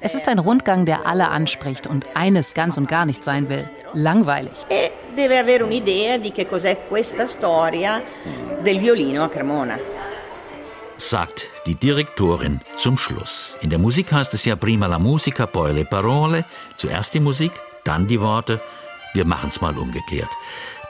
Es 0.00 0.14
ist 0.14 0.28
ein 0.28 0.38
Rundgang, 0.38 0.84
der 0.84 1.06
alle 1.06 1.28
anspricht 1.28 1.86
und 1.86 2.06
eines 2.14 2.54
ganz 2.54 2.76
und 2.76 2.88
gar 2.88 3.06
nicht 3.06 3.24
sein 3.24 3.48
will: 3.48 3.64
langweilig. 3.96 4.52
E 4.68 4.92
deve 5.14 5.38
avere 5.38 5.62
un'idea 5.62 6.18
di 6.18 6.32
che 6.32 6.46
cos'è 6.46 6.86
questa 6.88 7.26
storia 7.26 8.02
del 8.62 8.78
violino 8.78 9.24
a 9.24 9.28
Cremona. 9.28 9.78
Sagt 10.96 11.50
die 11.66 11.76
Direktorin 11.76 12.60
zum 12.76 12.96
Schluss. 12.96 13.56
In 13.60 13.68
der 13.68 13.78
Musik 13.78 14.12
heißt 14.12 14.32
es 14.34 14.44
ja 14.44 14.56
prima 14.56 14.86
la 14.86 14.98
musica, 14.98 15.46
poi 15.46 15.72
le 15.72 15.84
parole. 15.84 16.44
Zuerst 16.76 17.12
die 17.12 17.20
Musik, 17.20 17.52
dann 17.84 18.06
die 18.06 18.20
Worte. 18.20 18.60
Wir 19.12 19.24
machen's 19.24 19.60
mal 19.60 19.76
umgekehrt. 19.76 20.30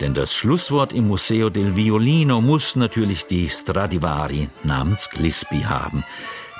Denn 0.01 0.15
das 0.15 0.35
Schlusswort 0.35 0.93
im 0.93 1.09
Museo 1.09 1.51
del 1.51 1.75
Violino 1.75 2.41
muss 2.41 2.77
natürlich 2.77 3.27
die 3.27 3.49
Stradivari 3.49 4.49
namens 4.63 5.09
Glisby 5.11 5.63
haben 5.63 6.05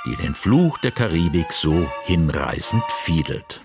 die 0.07 0.15
den 0.15 0.35
Fluch 0.35 0.77
der 0.77 0.91
Karibik 0.91 1.51
so 1.51 1.85
hinreißend 2.05 2.83
fiedelt. 3.03 3.61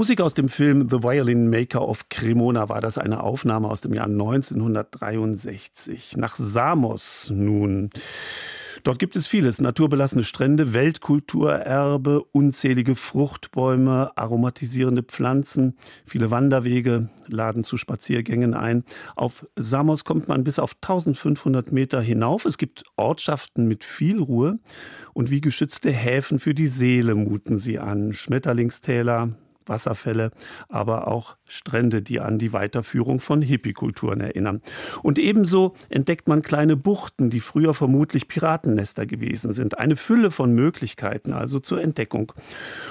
Musik 0.00 0.22
aus 0.22 0.32
dem 0.32 0.48
Film 0.48 0.88
The 0.88 1.02
Violin 1.02 1.50
Maker 1.50 1.86
of 1.86 2.08
Cremona 2.08 2.70
war 2.70 2.80
das 2.80 2.96
eine 2.96 3.22
Aufnahme 3.22 3.68
aus 3.68 3.82
dem 3.82 3.92
Jahr 3.92 4.06
1963. 4.06 6.16
Nach 6.16 6.36
Samos 6.36 7.28
nun. 7.28 7.90
Dort 8.82 8.98
gibt 8.98 9.14
es 9.14 9.26
vieles. 9.26 9.60
Naturbelassene 9.60 10.24
Strände, 10.24 10.72
Weltkulturerbe, 10.72 12.22
unzählige 12.32 12.96
Fruchtbäume, 12.96 14.12
aromatisierende 14.16 15.02
Pflanzen, 15.02 15.76
viele 16.06 16.30
Wanderwege 16.30 17.10
laden 17.26 17.62
zu 17.62 17.76
Spaziergängen 17.76 18.54
ein. 18.54 18.84
Auf 19.16 19.46
Samos 19.54 20.06
kommt 20.06 20.28
man 20.28 20.44
bis 20.44 20.58
auf 20.58 20.76
1500 20.80 21.72
Meter 21.72 22.00
hinauf. 22.00 22.46
Es 22.46 22.56
gibt 22.56 22.84
Ortschaften 22.96 23.68
mit 23.68 23.84
viel 23.84 24.18
Ruhe 24.18 24.60
und 25.12 25.30
wie 25.30 25.42
geschützte 25.42 25.90
Häfen 25.90 26.38
für 26.38 26.54
die 26.54 26.68
Seele 26.68 27.14
muten 27.14 27.58
sie 27.58 27.78
an. 27.78 28.14
Schmetterlingstäler, 28.14 29.36
Wasserfälle, 29.66 30.30
aber 30.68 31.08
auch 31.08 31.36
Strände, 31.46 32.02
die 32.02 32.20
an 32.20 32.38
die 32.38 32.52
Weiterführung 32.52 33.20
von 33.20 33.42
Hippiekulturen 33.42 34.20
erinnern. 34.20 34.60
Und 35.02 35.18
ebenso 35.18 35.74
entdeckt 35.88 36.28
man 36.28 36.42
kleine 36.42 36.76
Buchten, 36.76 37.30
die 37.30 37.40
früher 37.40 37.74
vermutlich 37.74 38.28
Piratennester 38.28 39.06
gewesen 39.06 39.52
sind. 39.52 39.78
Eine 39.78 39.96
Fülle 39.96 40.30
von 40.30 40.52
Möglichkeiten 40.52 41.32
also 41.32 41.60
zur 41.60 41.80
Entdeckung. 41.80 42.32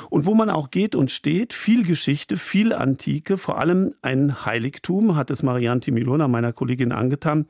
Und 0.10 0.25
wo 0.25 0.36
man 0.36 0.49
auch 0.49 0.71
geht 0.71 0.95
und 0.95 1.12
steht, 1.12 1.53
viel 1.53 1.84
Geschichte, 1.84 2.38
viel 2.38 2.73
Antike, 2.73 3.38
vor 3.38 3.60
allem 3.60 3.91
ein 4.01 4.45
Heiligtum, 4.45 5.15
hat 5.15 5.32
es 5.32 5.43
Marianti 5.43 5.91
Milona, 5.91 6.27
meiner 6.27 6.53
Kollegin, 6.53 6.91
angetan. 6.91 7.45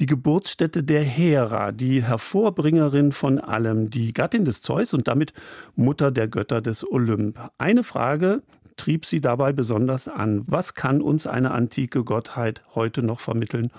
Die 0.00 0.06
Geburtsstätte 0.06 0.82
der 0.82 1.02
Hera, 1.02 1.72
die 1.72 2.02
Hervorbringerin 2.02 3.12
von 3.12 3.38
allem, 3.38 3.90
die 3.90 4.12
Gattin 4.12 4.44
des 4.44 4.62
Zeus 4.62 4.94
und 4.94 5.08
damit 5.08 5.32
Mutter 5.74 6.10
der 6.10 6.28
Götter 6.28 6.60
des 6.60 6.90
Olymp. 6.90 7.38
Eine 7.58 7.82
Frage, 7.82 8.42
trieb 8.76 9.06
sie 9.06 9.20
dabei 9.20 9.52
besonders 9.52 10.08
an. 10.08 10.44
Was 10.46 10.74
kann 10.74 11.00
uns 11.00 11.26
eine 11.26 11.50
antike 11.50 12.04
Gottheit 12.04 12.62
heute 12.74 13.02
noch 13.02 13.20
vermitteln? 13.20 13.70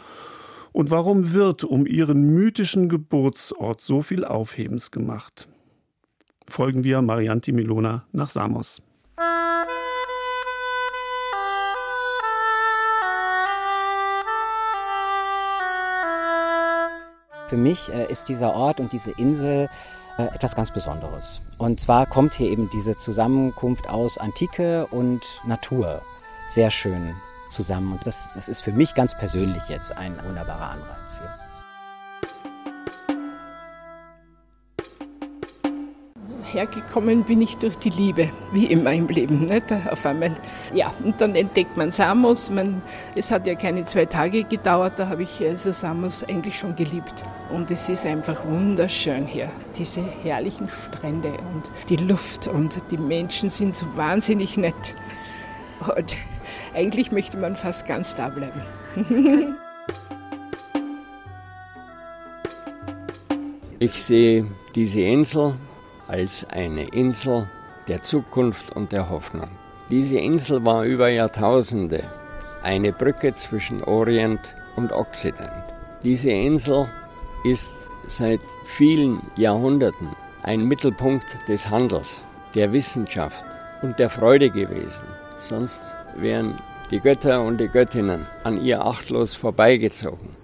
Und 0.72 0.92
warum 0.92 1.34
wird 1.34 1.64
um 1.64 1.86
ihren 1.86 2.34
mythischen 2.34 2.90
Geburtsort 2.90 3.82
so 3.82 4.02
viel 4.02 4.26
Aufhebens 4.26 4.92
gemacht? 4.92 5.48
Folgen 6.48 6.84
wir 6.84 7.02
Marianti 7.02 7.52
Milona 7.52 8.06
nach 8.12 8.30
Samos. 8.30 8.82
Für 17.48 17.58
mich 17.58 17.90
äh, 17.90 18.12
ist 18.12 18.28
dieser 18.28 18.54
Ort 18.56 18.82
und 18.82 18.92
diese 18.92 19.12
Insel 19.12 19.70
etwas 20.18 20.56
ganz 20.56 20.72
Besonderes. 20.72 21.42
Und 21.58 21.80
zwar 21.80 22.06
kommt 22.06 22.34
hier 22.34 22.50
eben 22.50 22.70
diese 22.72 22.98
Zusammenkunft 22.98 23.90
aus 23.90 24.18
Antike 24.18 24.88
und 24.88 25.22
Natur 25.46 26.02
sehr 26.50 26.72
schön 26.72 27.14
zusammen. 27.50 27.94
Und 27.94 28.06
das, 28.06 28.34
das 28.36 28.50
ist 28.50 28.62
für 28.62 28.72
mich 28.72 28.94
ganz 28.96 29.18
persönlich 29.18 29.64
jetzt 29.70 29.96
ein 29.98 30.14
wunderbarer 30.26 30.72
Anreiz 30.72 31.07
hergekommen 36.54 37.24
bin 37.24 37.42
ich 37.42 37.58
durch 37.58 37.78
die 37.78 37.90
Liebe, 37.90 38.30
wie 38.52 38.66
immer 38.66 38.94
im 38.94 39.08
Leben. 39.08 39.46
Nicht? 39.46 39.66
Auf 39.92 40.06
einmal, 40.06 40.36
ja, 40.74 40.94
und 41.04 41.20
dann 41.20 41.36
entdeckt 41.36 41.76
man 41.78 41.92
Samos. 41.92 42.50
Man, 42.50 42.82
es 43.16 43.32
hat 43.32 43.48
ja 43.48 43.56
keine 43.56 43.86
zwei 43.86 44.06
Tage 44.06 44.44
gedauert, 44.44 44.94
da 44.98 45.08
habe 45.10 45.24
ich 45.24 45.42
also 45.42 45.72
Samos 45.72 46.24
eigentlich 46.24 46.58
schon 46.58 46.76
geliebt. 46.76 47.24
Und 47.54 47.72
es 47.72 47.90
ist 47.90 48.06
einfach 48.06 48.46
wunderschön 48.46 49.26
hier, 49.26 49.50
diese 49.78 50.02
herrlichen 50.24 50.70
Strände 50.70 51.30
und 51.30 51.64
die 51.90 51.98
Luft 51.98 52.48
und 52.48 52.78
die 52.92 52.98
Menschen 52.98 53.50
sind 53.50 53.76
so 53.76 53.86
wahnsinnig 53.96 54.58
nett. 54.58 54.96
Und 55.96 56.18
eigentlich 56.74 57.12
möchte 57.12 57.38
man 57.38 57.56
fast 57.56 57.86
ganz 57.88 58.16
da 58.16 58.30
bleiben. 58.30 58.62
Ich 63.80 64.04
sehe 64.04 64.48
diese 64.74 65.02
Insel 65.02 65.54
als 66.08 66.46
eine 66.50 66.88
Insel 66.90 67.48
der 67.88 68.04
Zukunft 68.04 68.76
und 68.76 68.92
der 68.92 69.10
Hoffnung. 69.10 69.50
Diese 69.90 70.18
Insel 70.18 70.64
war 70.66 70.84
über 70.84 71.10
Jahrtausende 71.10 72.04
eine 72.64 72.92
Brücke 72.92 73.36
zwischen 73.36 73.84
Orient 73.84 74.42
und 74.76 74.92
Okzident. 74.92 75.64
Diese 76.04 76.30
Insel 76.30 76.88
ist 77.44 77.72
seit 78.08 78.40
vielen 78.78 79.22
Jahrhunderten 79.36 80.10
ein 80.44 80.66
Mittelpunkt 80.66 81.26
des 81.48 81.70
Handels, 81.70 82.26
der 82.56 82.72
Wissenschaft 82.72 83.44
und 83.82 84.00
der 84.00 84.10
Freude 84.10 84.50
gewesen. 84.50 85.04
Sonst 85.40 85.82
wären 86.16 86.58
die 86.92 87.00
Götter 87.00 87.42
und 87.42 87.60
die 87.60 87.68
Göttinnen 87.68 88.26
an 88.44 88.64
ihr 88.64 88.84
achtlos 88.84 89.36
vorbeigezogen. 89.36 90.37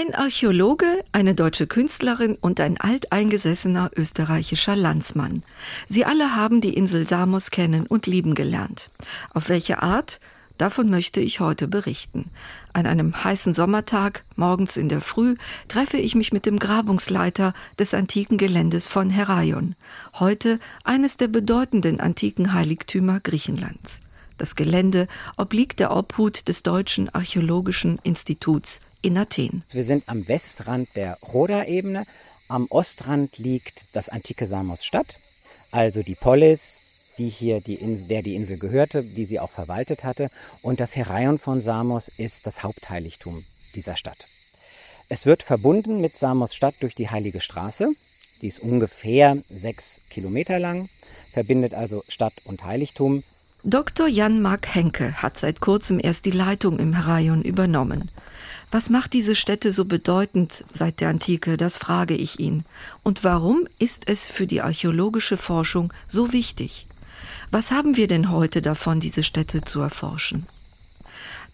Ein 0.00 0.14
Archäologe, 0.14 0.86
eine 1.10 1.34
deutsche 1.34 1.66
Künstlerin 1.66 2.36
und 2.40 2.60
ein 2.60 2.80
alteingesessener 2.80 3.90
österreichischer 3.96 4.76
Landsmann. 4.76 5.42
Sie 5.88 6.04
alle 6.04 6.36
haben 6.36 6.60
die 6.60 6.74
Insel 6.74 7.04
Samos 7.04 7.50
kennen 7.50 7.84
und 7.84 8.06
lieben 8.06 8.36
gelernt. 8.36 8.90
Auf 9.34 9.48
welche 9.48 9.82
Art? 9.82 10.20
Davon 10.56 10.88
möchte 10.88 11.18
ich 11.18 11.40
heute 11.40 11.66
berichten. 11.66 12.30
An 12.72 12.86
einem 12.86 13.24
heißen 13.24 13.54
Sommertag, 13.54 14.22
morgens 14.36 14.76
in 14.76 14.88
der 14.88 15.00
Früh, 15.00 15.34
treffe 15.66 15.96
ich 15.96 16.14
mich 16.14 16.32
mit 16.32 16.46
dem 16.46 16.60
Grabungsleiter 16.60 17.52
des 17.76 17.92
antiken 17.92 18.38
Geländes 18.38 18.88
von 18.88 19.10
Heraion, 19.10 19.74
heute 20.14 20.60
eines 20.84 21.16
der 21.16 21.26
bedeutenden 21.26 21.98
antiken 21.98 22.52
Heiligtümer 22.52 23.18
Griechenlands. 23.18 24.00
Das 24.36 24.54
Gelände 24.54 25.08
obliegt 25.36 25.80
der 25.80 25.90
Obhut 25.90 26.46
des 26.46 26.62
Deutschen 26.62 27.12
Archäologischen 27.12 27.98
Instituts 28.04 28.80
in 29.02 29.16
Athen. 29.16 29.62
Wir 29.70 29.84
sind 29.84 30.08
am 30.08 30.26
Westrand 30.28 30.88
der 30.96 31.16
Rhoda-Ebene. 31.32 32.04
Am 32.48 32.66
Ostrand 32.70 33.38
liegt 33.38 33.94
das 33.94 34.08
antike 34.08 34.46
Samos-Stadt, 34.46 35.16
also 35.70 36.02
die 36.02 36.14
Polis, 36.14 36.80
die 37.18 37.28
hier 37.28 37.60
die 37.60 37.74
Insel, 37.74 38.08
der 38.08 38.22
die 38.22 38.36
Insel 38.36 38.58
gehörte, 38.58 39.02
die 39.02 39.24
sie 39.24 39.40
auch 39.40 39.50
verwaltet 39.50 40.04
hatte. 40.04 40.30
Und 40.62 40.80
das 40.80 40.96
Heraion 40.96 41.38
von 41.38 41.60
Samos 41.60 42.08
ist 42.08 42.46
das 42.46 42.62
Hauptheiligtum 42.62 43.44
dieser 43.74 43.96
Stadt. 43.96 44.26
Es 45.10 45.26
wird 45.26 45.42
verbunden 45.42 46.00
mit 46.00 46.12
Samos 46.12 46.54
Stadt 46.54 46.74
durch 46.80 46.94
die 46.94 47.10
Heilige 47.10 47.40
Straße. 47.40 47.88
Die 48.40 48.48
ist 48.48 48.60
ungefähr 48.60 49.36
sechs 49.48 50.08
Kilometer 50.10 50.58
lang, 50.58 50.88
verbindet 51.32 51.74
also 51.74 52.02
Stadt 52.08 52.34
und 52.44 52.64
Heiligtum. 52.64 53.22
Dr. 53.64 54.06
Jan-Mark 54.06 54.74
Henke 54.74 55.20
hat 55.20 55.36
seit 55.36 55.60
kurzem 55.60 55.98
erst 56.00 56.24
die 56.24 56.30
Leitung 56.30 56.78
im 56.78 56.94
Heraion 56.94 57.42
übernommen. 57.42 58.10
Was 58.70 58.90
macht 58.90 59.14
diese 59.14 59.34
Stätte 59.34 59.72
so 59.72 59.86
bedeutend 59.86 60.64
seit 60.72 61.00
der 61.00 61.08
Antike, 61.08 61.56
das 61.56 61.78
frage 61.78 62.14
ich 62.14 62.38
ihn. 62.38 62.64
Und 63.02 63.24
warum 63.24 63.66
ist 63.78 64.08
es 64.08 64.26
für 64.26 64.46
die 64.46 64.60
archäologische 64.60 65.38
Forschung 65.38 65.92
so 66.06 66.32
wichtig? 66.32 66.86
Was 67.50 67.70
haben 67.70 67.96
wir 67.96 68.08
denn 68.08 68.30
heute 68.30 68.60
davon, 68.60 69.00
diese 69.00 69.22
Stätte 69.22 69.62
zu 69.62 69.80
erforschen? 69.80 70.46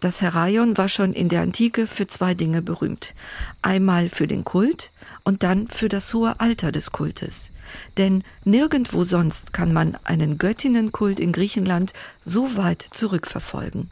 Das 0.00 0.20
Heraion 0.20 0.76
war 0.76 0.88
schon 0.88 1.12
in 1.12 1.28
der 1.28 1.42
Antike 1.42 1.86
für 1.86 2.08
zwei 2.08 2.34
Dinge 2.34 2.62
berühmt. 2.62 3.14
Einmal 3.62 4.08
für 4.08 4.26
den 4.26 4.44
Kult 4.44 4.90
und 5.22 5.44
dann 5.44 5.68
für 5.68 5.88
das 5.88 6.12
hohe 6.12 6.40
Alter 6.40 6.72
des 6.72 6.90
Kultes. 6.90 7.52
Denn 7.96 8.24
nirgendwo 8.44 9.04
sonst 9.04 9.52
kann 9.52 9.72
man 9.72 9.96
einen 10.04 10.36
Göttinnenkult 10.36 11.20
in 11.20 11.32
Griechenland 11.32 11.92
so 12.24 12.56
weit 12.56 12.82
zurückverfolgen. 12.82 13.88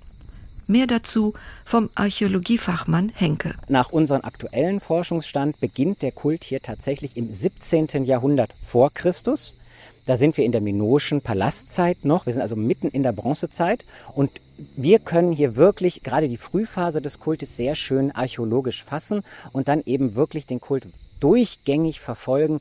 Mehr 0.67 0.87
dazu 0.87 1.35
vom 1.65 1.91
Archäologiefachmann 1.95 3.11
Henke. 3.15 3.55
Nach 3.69 3.91
unserem 3.91 4.25
aktuellen 4.25 4.81
Forschungsstand 4.81 5.59
beginnt 5.61 6.03
der 6.03 6.13
Kult 6.13 6.45
hier 6.45 6.61
tatsächlich 6.61 7.17
im 7.17 7.35
17. 7.35 8.05
Jahrhundert 8.05 8.53
vor 8.53 8.91
Christus. 8.93 9.59
Da 10.07 10.17
sind 10.17 10.37
wir 10.37 10.45
in 10.45 10.53
der 10.53 10.61
minoischen 10.61 11.21
Palastzeit 11.21 12.05
noch. 12.05 12.27
Wir 12.27 12.33
sind 12.33 12.43
also 12.43 12.57
mitten 12.57 12.89
in 12.89 13.03
der 13.03 13.13
Bronzezeit. 13.13 13.85
Und 14.15 14.31
wir 14.77 14.99
können 14.99 15.33
hier 15.33 15.57
wirklich 15.57 16.03
gerade 16.03 16.29
die 16.29 16.37
Frühphase 16.37 17.01
des 17.01 17.21
Kultes 17.21 17.57
sehr 17.57 17.77
schön 17.77 18.11
archäologisch 18.11 18.83
fassen 18.85 19.23
und 19.53 19.69
dann 19.69 19.83
eben 19.85 20.15
wirklich 20.15 20.47
den 20.47 20.61
Kult 20.61 20.87
durchgängig 21.21 22.01
verfolgen. 22.01 22.61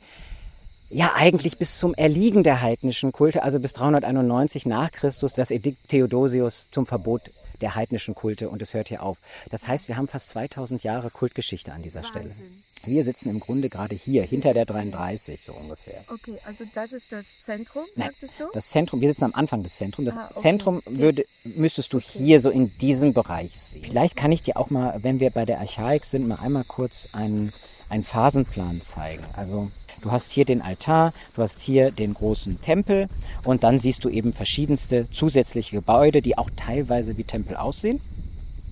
Ja, 0.89 1.13
eigentlich 1.15 1.57
bis 1.57 1.79
zum 1.79 1.93
Erliegen 1.93 2.43
der 2.43 2.61
heidnischen 2.61 3.11
Kulte, 3.11 3.43
also 3.43 3.59
bis 3.59 3.73
391 3.73 4.65
nach 4.65 4.91
Christus, 4.91 5.33
das 5.33 5.49
Edikt 5.49 5.89
Theodosius 5.89 6.67
zum 6.71 6.85
Verbot 6.85 7.21
der 7.61 7.75
heidnischen 7.75 8.15
Kulte 8.15 8.49
und 8.49 8.61
es 8.61 8.73
hört 8.73 8.87
hier 8.87 9.03
auf. 9.03 9.17
Das 9.49 9.67
heißt, 9.67 9.87
wir 9.87 9.97
haben 9.97 10.07
fast 10.07 10.29
2000 10.29 10.83
Jahre 10.83 11.09
Kultgeschichte 11.09 11.71
an 11.71 11.81
dieser 11.81 12.03
Wahnsinn. 12.03 12.31
Stelle. 12.31 12.35
Wir 12.83 13.03
sitzen 13.03 13.29
im 13.29 13.39
Grunde 13.39 13.69
gerade 13.69 13.93
hier, 13.93 14.23
hinter 14.23 14.53
der 14.53 14.65
33 14.65 15.39
so 15.45 15.53
ungefähr. 15.53 16.01
Okay, 16.07 16.35
also 16.45 16.63
das 16.73 16.91
ist 16.91 17.11
das 17.11 17.25
Zentrum, 17.45 17.83
Nein, 17.95 18.09
du? 18.39 18.45
Das 18.53 18.69
Zentrum, 18.69 19.01
wir 19.01 19.09
sitzen 19.09 19.25
am 19.25 19.35
Anfang 19.35 19.61
des 19.61 19.75
Zentrums. 19.75 20.07
Das 20.07 20.17
ah, 20.17 20.29
okay. 20.31 20.41
Zentrum 20.41 20.81
würde, 20.85 21.23
müsstest 21.43 21.93
du 21.93 21.97
okay. 21.97 22.07
hier 22.13 22.41
so 22.41 22.49
in 22.49 22.75
diesem 22.79 23.13
Bereich 23.13 23.59
sehen. 23.59 23.83
Vielleicht 23.83 24.15
kann 24.15 24.31
ich 24.31 24.41
dir 24.41 24.57
auch 24.57 24.71
mal, 24.71 24.97
wenn 25.03 25.19
wir 25.19 25.29
bei 25.29 25.45
der 25.45 25.59
Archaik 25.59 26.05
sind, 26.05 26.27
mal 26.27 26.39
einmal 26.39 26.63
kurz 26.63 27.09
einen, 27.11 27.53
einen 27.89 28.03
Phasenplan 28.03 28.81
zeigen. 28.81 29.23
Also 29.35 29.69
Du 30.01 30.11
hast 30.11 30.31
hier 30.31 30.45
den 30.45 30.61
Altar, 30.61 31.13
du 31.35 31.43
hast 31.43 31.61
hier 31.61 31.91
den 31.91 32.13
großen 32.13 32.59
Tempel 32.61 33.07
und 33.43 33.63
dann 33.63 33.79
siehst 33.79 34.03
du 34.03 34.09
eben 34.09 34.33
verschiedenste 34.33 35.07
zusätzliche 35.11 35.75
Gebäude, 35.75 36.21
die 36.21 36.37
auch 36.37 36.49
teilweise 36.55 37.17
wie 37.17 37.23
Tempel 37.23 37.55
aussehen. 37.55 38.01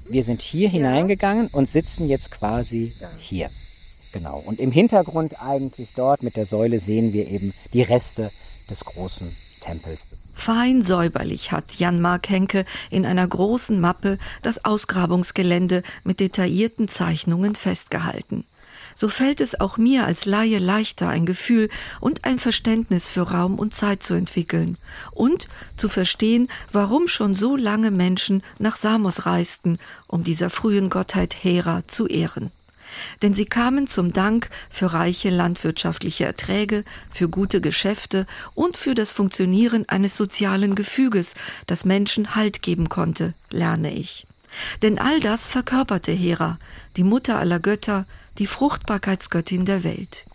Wir 0.08 0.24
sind 0.24 0.42
hier 0.42 0.68
ja. 0.68 0.72
hineingegangen 0.72 1.48
und 1.48 1.70
sitzen 1.70 2.08
jetzt 2.08 2.32
quasi 2.32 2.94
ja. 3.00 3.10
hier. 3.20 3.50
Genau. 4.12 4.42
Und 4.48 4.60
im 4.60 4.72
Hintergrund 4.72 5.40
eigentlich 5.40 5.90
dort 5.96 6.24
mit 6.24 6.36
der 6.36 6.48
Säule 6.48 6.80
sehen 6.80 7.14
wir 7.14 7.28
eben 7.28 7.54
die 7.74 7.84
Reste 7.84 8.32
des 8.68 8.84
großen 8.86 9.32
Tempels. 9.62 10.00
Fein 10.34 10.84
säuberlich 10.84 11.52
hat 11.52 11.76
Jan-Mark 11.78 12.30
Henke 12.30 12.66
in 12.90 13.06
einer 13.06 13.28
großen 13.28 13.80
Mappe 13.80 14.18
das 14.42 14.66
Ausgrabungsgelände 14.66 15.84
mit 16.04 16.22
detaillierten 16.22 16.88
Zeichnungen 16.88 17.54
festgehalten 17.54 18.46
so 19.00 19.08
fällt 19.08 19.40
es 19.40 19.58
auch 19.62 19.78
mir 19.78 20.06
als 20.06 20.26
Laie 20.26 20.60
leichter, 20.60 21.08
ein 21.08 21.26
Gefühl 21.26 21.70
und 22.02 22.26
ein 22.26 22.38
Verständnis 22.38 23.08
für 23.08 23.22
Raum 23.22 23.58
und 23.58 23.74
Zeit 23.74 24.04
zu 24.04 24.14
entwickeln 24.14 24.76
und 25.12 25.48
zu 25.78 25.88
verstehen, 25.88 26.50
warum 26.74 27.08
schon 27.08 27.34
so 27.34 27.56
lange 27.56 27.92
Menschen 27.92 28.44
nach 28.58 28.76
Samos 28.76 29.26
reisten, 29.26 29.80
um 30.08 30.26
dieser 30.26 30.50
frühen 30.50 30.90
Gottheit 30.90 31.34
Hera 31.42 31.84
zu 31.88 32.08
ehren. 32.08 32.52
Denn 33.22 33.34
sie 33.34 33.46
kamen 33.46 33.88
zum 33.88 34.12
Dank 34.12 34.50
für 34.70 34.92
reiche 34.92 35.30
landwirtschaftliche 35.30 36.26
Erträge, 36.26 36.84
für 37.14 37.30
gute 37.30 37.62
Geschäfte 37.62 38.28
und 38.54 38.76
für 38.76 38.96
das 38.96 39.14
Funktionieren 39.14 39.88
eines 39.88 40.18
sozialen 40.18 40.76
Gefüges, 40.76 41.36
das 41.68 41.86
Menschen 41.86 42.36
Halt 42.36 42.62
geben 42.62 42.90
konnte, 42.90 43.34
lerne 43.50 43.94
ich. 43.94 44.28
Denn 44.82 45.00
all 45.00 45.22
das 45.22 45.48
verkörperte 45.48 46.12
Hera, 46.12 46.58
die 46.98 47.04
Mutter 47.04 47.40
aller 47.40 47.60
Götter, 47.60 48.06
die 48.40 48.48
Fruchtbarkeitsgöttin 48.48 49.66
der 49.66 49.84
Welt. 49.84 50.26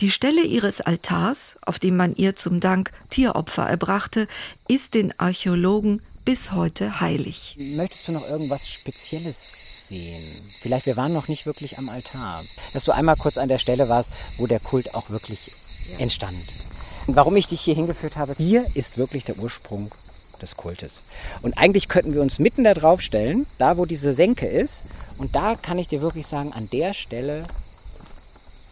Die 0.00 0.10
Stelle 0.10 0.42
ihres 0.42 0.80
Altars, 0.80 1.56
auf 1.62 1.78
dem 1.78 1.96
man 1.96 2.14
ihr 2.16 2.34
zum 2.34 2.60
Dank 2.60 2.92
Tieropfer 3.10 3.64
erbrachte, 3.64 4.26
ist 4.68 4.94
den 4.94 5.18
Archäologen 5.18 6.02
bis 6.24 6.52
heute 6.52 7.00
heilig. 7.00 7.56
Möchtest 7.76 8.08
du 8.08 8.12
noch 8.12 8.28
irgendwas 8.28 8.68
Spezielles 8.68 9.86
sehen? 9.88 10.42
Vielleicht, 10.60 10.86
wir 10.86 10.96
waren 10.96 11.12
noch 11.12 11.28
nicht 11.28 11.46
wirklich 11.46 11.78
am 11.78 11.88
Altar. 11.88 12.42
Dass 12.72 12.84
du 12.84 12.92
einmal 12.92 13.16
kurz 13.16 13.38
an 13.38 13.48
der 13.48 13.58
Stelle 13.58 13.88
warst, 13.88 14.10
wo 14.38 14.46
der 14.46 14.60
Kult 14.60 14.94
auch 14.94 15.10
wirklich 15.10 15.52
ja. 15.92 15.98
entstand. 16.00 16.36
Und 17.06 17.14
warum 17.16 17.36
ich 17.36 17.46
dich 17.46 17.60
hier 17.60 17.74
hingeführt 17.74 18.16
habe, 18.16 18.34
hier 18.36 18.66
ist 18.74 18.98
wirklich 18.98 19.24
der 19.24 19.38
Ursprung 19.38 19.90
des 20.42 20.56
Kultes. 20.56 21.02
Und 21.42 21.56
eigentlich 21.56 21.88
könnten 21.88 22.12
wir 22.12 22.22
uns 22.22 22.38
mitten 22.38 22.64
da 22.64 22.74
drauf 22.74 23.00
stellen, 23.00 23.46
da 23.58 23.76
wo 23.76 23.86
diese 23.86 24.12
Senke 24.12 24.46
ist. 24.46 24.82
Und 25.18 25.34
da 25.34 25.54
kann 25.54 25.78
ich 25.78 25.88
dir 25.88 26.00
wirklich 26.00 26.26
sagen, 26.26 26.52
an 26.52 26.68
der 26.70 26.94
Stelle 26.94 27.46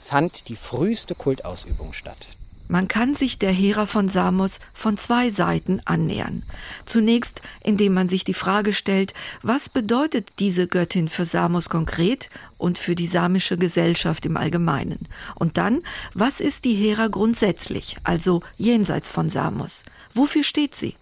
fand 0.05 0.49
die 0.49 0.57
früheste 0.57 1.15
Kultausübung 1.15 1.93
statt. 1.93 2.27
Man 2.67 2.89
kann 2.89 3.15
sich 3.15 3.39
der 3.39 3.53
Hera 3.53 3.85
von 3.85 4.09
Samos 4.09 4.59
von 4.73 4.97
zwei 4.97 5.29
Seiten 5.29 5.83
annähern. 5.85 6.43
Zunächst, 6.87 7.43
indem 7.63 7.93
man 7.93 8.09
sich 8.09 8.25
die 8.25 8.33
Frage 8.33 8.73
stellt, 8.73 9.13
was 9.43 9.69
bedeutet 9.69 10.33
diese 10.39 10.67
Göttin 10.67 11.11
für 11.11 11.27
Samos 11.27 11.69
konkret 11.69 12.31
und 12.57 12.79
für 12.79 12.95
die 12.95 13.07
samische 13.07 13.59
Gesellschaft 13.59 14.25
im 14.25 14.39
Allgemeinen? 14.39 15.09
Und 15.35 15.59
dann, 15.59 15.83
was 16.15 16.41
ist 16.41 16.65
die 16.65 16.75
Hera 16.75 17.09
grundsätzlich, 17.09 17.99
also 18.03 18.43
jenseits 18.57 19.11
von 19.11 19.29
Samos? 19.29 19.85
Wofür 20.15 20.43
steht 20.43 20.75
sie? 20.75 20.97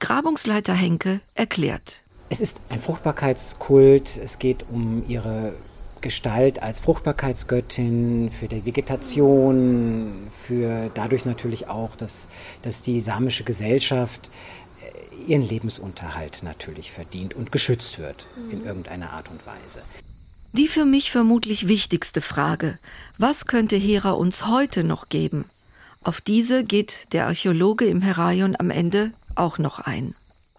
Grabungsleiter 0.00 0.74
Henke 0.74 1.20
erklärt. 1.34 2.02
Es 2.32 2.40
ist 2.40 2.58
ein 2.68 2.80
Fruchtbarkeitskult, 2.80 4.16
es 4.16 4.38
geht 4.38 4.64
um 4.70 5.02
ihre 5.08 5.52
Gestalt 6.00 6.62
als 6.62 6.78
Fruchtbarkeitsgöttin 6.78 8.30
für 8.30 8.46
die 8.46 8.64
Vegetation, 8.64 10.30
für 10.46 10.90
dadurch 10.94 11.24
natürlich 11.24 11.68
auch, 11.68 11.96
dass, 11.96 12.28
dass 12.62 12.82
die 12.82 13.00
samische 13.00 13.42
Gesellschaft 13.42 14.30
äh, 14.80 15.30
ihren 15.32 15.42
Lebensunterhalt 15.42 16.44
natürlich 16.44 16.92
verdient 16.92 17.34
und 17.34 17.50
geschützt 17.50 17.98
wird 17.98 18.26
in 18.52 18.60
mhm. 18.60 18.66
irgendeiner 18.66 19.12
Art 19.12 19.28
und 19.28 19.44
Weise. 19.44 19.82
Die 20.52 20.68
für 20.68 20.84
mich 20.84 21.10
vermutlich 21.10 21.66
wichtigste 21.66 22.20
Frage, 22.20 22.78
was 23.18 23.46
könnte 23.46 23.76
Hera 23.76 24.12
uns 24.12 24.46
heute 24.46 24.84
noch 24.84 25.08
geben? 25.08 25.46
Auf 26.04 26.20
diese 26.20 26.62
geht 26.64 27.12
der 27.12 27.26
Archäologe 27.26 27.86
im 27.86 28.00
Heraion 28.02 28.54
am 28.56 28.70
Ende 28.70 29.12
auch 29.34 29.58
noch 29.58 29.80
ein. 29.80 30.14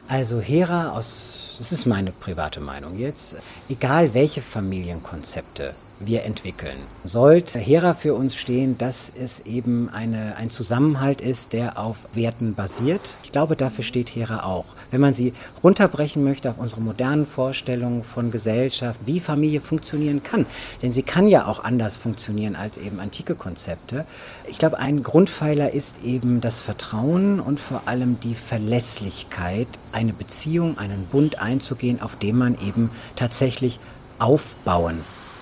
Also 0.08 0.42
Hera 0.42 0.92
aus, 0.92 1.56
das 1.58 1.72
ist 1.72 1.86
meine 1.86 2.12
private 2.12 2.60
Meinung 2.60 3.00
jetzt, 3.00 3.38
egal 3.70 4.14
welche 4.14 4.42
Familienkonzepte 4.42 5.74
wir 6.00 6.24
entwickeln. 6.24 6.78
Sollte 7.04 7.60
Hera 7.60 7.94
für 7.94 8.14
uns 8.14 8.36
stehen, 8.36 8.78
dass 8.78 9.12
es 9.16 9.42
eben 9.42 9.90
eine, 9.90 10.36
ein 10.36 10.50
Zusammenhalt 10.50 11.22
ist, 11.22 11.54
der 11.54 11.78
auf 11.78 11.98
Werten 12.14 12.56
basiert. 12.56 13.16
Ich 13.24 13.32
glaube, 13.32 13.56
dafür 13.56 13.84
steht 13.84 14.10
Hera 14.10 14.44
auch. 14.44 14.66
Wenn 14.92 15.02
man 15.02 15.14
sie 15.14 15.34
runterbrechen 15.64 16.24
möchte 16.24 16.50
auf 16.50 16.58
unsere 16.58 16.82
modernen 16.82 17.26
Vorstellungen 17.26 18.04
von 18.04 18.30
Gesellschaft, 18.30 19.00
wie 19.06 19.20
Familie 19.20 19.62
funktionieren 19.62 20.22
kann, 20.22 20.46
denn 20.82 20.94
sie 20.94 21.04
kann 21.04 21.28
ja 21.28 21.48
auch 21.48 21.64
anders 21.64 21.98
funktionieren 21.98 22.56
als 22.56 22.78
eben 22.78 23.00
antike 23.00 23.36
Konzepte. 23.36 24.06
Ich 24.48 24.58
glaube, 24.58 24.80
ein 24.80 25.02
Grundpfeiler 25.02 25.72
ist 25.72 26.04
eben 26.04 26.42
das 26.42 26.60
Vertrauen 26.60 27.40
und 27.40 27.60
vor 27.60 27.84
allem 27.86 28.20
die 28.20 28.36
Verlässlichkeit, 28.36 29.68
eine 29.94 30.14
Beziehung, 30.14 30.78
einen 30.78 31.06
Bund 31.06 31.42
einzugehen, 31.42 32.02
auf 32.02 32.18
dem 32.18 32.38
man 32.38 32.58
eben 32.60 32.92
tatsächlich 33.16 33.80
aufbauen 34.20 35.00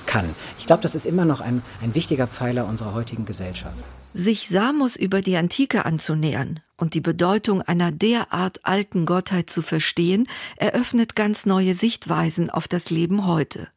kann. 0.10 0.36
Ich 0.58 0.65
glaube, 0.65 0.82
das 0.82 0.95
ist 0.95 1.06
immer 1.06 1.24
noch 1.24 1.39
ein, 1.39 1.62
ein 1.82 1.93
wichtiger 1.93 2.28
Pfeiler 2.28 2.67
unserer 2.67 2.93
heutigen 2.93 3.26
Gesellschaft. 3.26 3.78
Sich 4.13 4.50
Samos 4.50 4.95
über 4.95 5.22
die 5.22 5.38
Antike 5.38 5.86
anzunähern 5.86 6.62
und 6.78 6.95
die 6.95 7.00
Bedeutung 7.02 7.62
einer 7.62 7.91
derart 7.91 8.65
alten 8.65 9.06
Gottheit 9.06 9.52
zu 9.52 9.62
verstehen, 9.62 10.28
eröffnet 10.58 11.15
ganz 11.15 11.45
neue 11.45 11.76
Sichtweisen 11.76 12.50
auf 12.50 12.67
das 12.67 12.89
Leben 12.89 13.28
heute. 13.28 13.67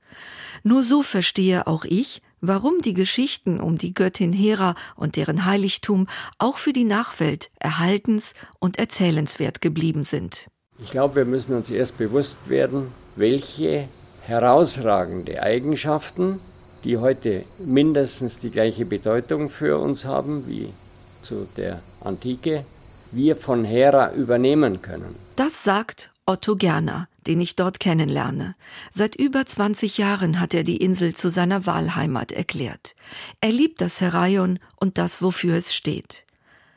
Nur 0.63 0.83
so 0.83 1.03
verstehe 1.03 1.67
auch 1.67 1.85
ich, 1.85 2.23
warum 2.41 2.81
die 2.81 2.95
Geschichten 2.95 3.61
um 3.61 3.77
die 3.77 3.93
Göttin 3.93 4.33
Hera 4.33 4.75
und 4.97 5.17
deren 5.17 5.45
Heiligtum 5.45 6.07
auch 6.39 6.57
für 6.57 6.73
die 6.73 6.85
Nachwelt 6.85 7.51
erhaltens 7.59 8.33
und 8.59 8.79
erzählenswert 8.79 9.61
geblieben 9.61 10.03
sind. 10.03 10.49
Ich 10.79 10.91
glaube, 10.91 11.17
wir 11.17 11.25
müssen 11.27 11.55
uns 11.55 11.71
erst 11.71 11.99
bewusst 11.99 12.39
werden, 12.49 12.89
welche 13.17 13.89
herausragende 14.27 15.43
Eigenschaften, 15.43 16.41
die 16.85 16.99
heute 16.99 17.43
mindestens 17.59 18.39
die 18.39 18.51
gleiche 18.51 18.85
Bedeutung 18.85 19.51
für 19.51 19.79
uns 19.79 20.05
haben 20.05 20.49
wie 20.49 20.73
zu 21.23 21.47
der 21.57 21.81
Antike, 22.01 22.65
wir 23.11 23.37
von 23.37 23.65
Hera 23.65 24.13
übernehmen 24.13 24.83
können. 24.83 25.15
Das 25.37 25.65
sagt 25.65 26.11
Otto 26.27 26.57
Gerner, 26.57 27.09
den 27.27 27.41
ich 27.41 27.57
dort 27.57 27.79
kennenlerne. 27.79 28.55
Seit 28.91 29.15
über 29.17 29.45
20 29.45 29.99
Jahren 29.99 30.41
hat 30.41 30.55
er 30.55 30.65
die 30.65 30.79
Insel 30.79 31.15
zu 31.15 31.31
seiner 31.31 31.67
Wahlheimat 31.67 32.33
erklärt. 32.33 32.95
Er 33.41 33.53
liebt 33.53 33.81
das 33.81 34.01
Heraion 34.01 34.59
und 34.77 34.99
das, 34.99 35.23
wofür 35.23 35.57
es 35.57 35.75
steht. 35.75 36.25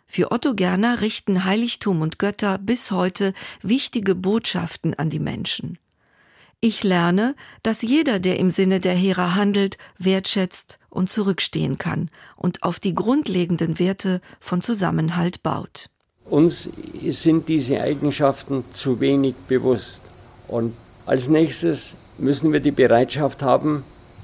Für 0.08 0.32
Otto 0.32 0.54
Gerner 0.54 1.02
richten 1.02 1.46
Heiligtum 1.46 2.02
und 2.02 2.20
Götter 2.20 2.58
bis 2.58 2.92
heute 2.92 3.34
wichtige 3.62 4.16
Botschaften 4.16 4.94
an 4.94 5.10
die 5.10 5.20
Menschen. 5.20 5.78
Ich 6.68 6.84
lerne, 6.84 7.36
dass 7.62 7.84
jeder, 7.84 8.18
der 8.18 8.40
im 8.40 8.50
Sinne 8.50 8.80
der 8.80 8.96
Hera 8.96 9.36
handelt, 9.36 9.78
wertschätzt 10.00 10.80
und 10.90 11.12
zurückstehen 11.12 11.78
kann 11.78 12.10
und 12.36 12.64
auf 12.64 12.80
die 12.80 12.96
grundlegenden 12.96 13.78
Werte 13.78 14.20
von 14.40 14.62
Zusammenhalt 14.62 15.44
baut. 15.44 15.92
Uns 16.28 16.68
sind 17.10 17.50
diese 17.50 17.82
Eigenschaften 17.82 18.64
zu 18.74 19.00
wenig 19.00 19.36
bewusst. 19.48 20.02
Und 20.48 20.74
als 21.06 21.30
nächstes 21.30 21.98
müssen 22.18 22.52
wir 22.52 22.62
die 22.62 22.72
Bereitschaft 22.72 23.44
haben, 23.44 23.84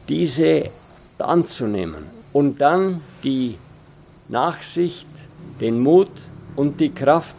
diese 0.10 0.72
anzunehmen 1.20 2.06
und 2.34 2.60
dann 2.60 3.02
die 3.24 3.60
Nachsicht, 4.30 5.08
den 5.60 5.80
Mut 5.80 6.10
und 6.56 6.80
die 6.80 6.90
Kraft, 6.90 7.36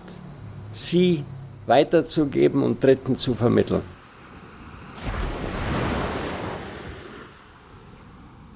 sie 0.72 1.24
weiterzugeben 1.66 2.62
und 2.62 2.84
Dritten 2.84 3.18
zu 3.18 3.34
vermitteln. 3.34 3.82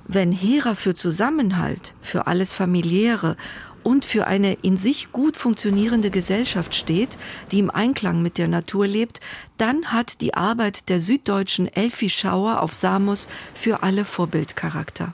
Wenn 0.09 0.31
Hera 0.31 0.75
für 0.75 0.95
Zusammenhalt, 0.95 1.95
für 2.01 2.27
alles 2.27 2.55
Familiäre 2.55 3.37
und 3.83 4.05
für 4.05 4.27
eine 4.27 4.55
in 4.63 4.77
sich 4.77 5.13
gut 5.13 5.37
funktionierende 5.37 6.11
Gesellschaft 6.11 6.75
steht, 6.75 7.19
die 7.51 7.59
im 7.59 7.71
Einklang 7.71 8.23
mit 8.23 8.39
der 8.39 8.49
Natur 8.49 8.87
lebt, 8.87 9.21
dann 9.59 9.93
hat 9.93 10.21
die 10.21 10.35
Arbeit 10.35 10.89
der 10.89 11.01
süddeutschen 11.01 11.67
Elfi 11.67 12.09
Schauer 12.09 12.63
auf 12.63 12.73
Samos 12.73 13.29
für 13.55 13.83
alle 13.83 14.05
Vorbildcharakter. 14.05 15.13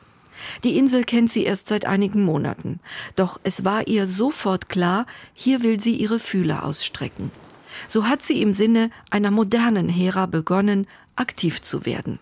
Die 0.65 0.79
Insel 0.79 1.05
kennt 1.05 1.31
sie 1.31 1.45
erst 1.45 1.69
seit 1.69 1.85
einigen 1.85 2.23
Monaten. 2.23 2.81
Doch 3.17 3.41
es 3.45 3.65
war 3.65 3.89
ihr 3.89 4.07
sofort 4.07 4.69
klar, 4.69 5.07
hier 5.35 5.63
will 5.63 5.81
sie 5.81 5.97
ihre 5.97 6.19
Fühler 6.19 6.65
ausstrecken. 6.65 7.31
So 7.89 8.07
hat 8.07 8.23
sie 8.23 8.41
im 8.43 8.53
Sinne 8.53 8.91
einer 9.11 9.31
modernen 9.31 9.89
Hera 9.89 10.27
begonnen, 10.27 10.87
aktiv 11.17 11.63
zu 11.63 11.87
werden. 11.87 12.19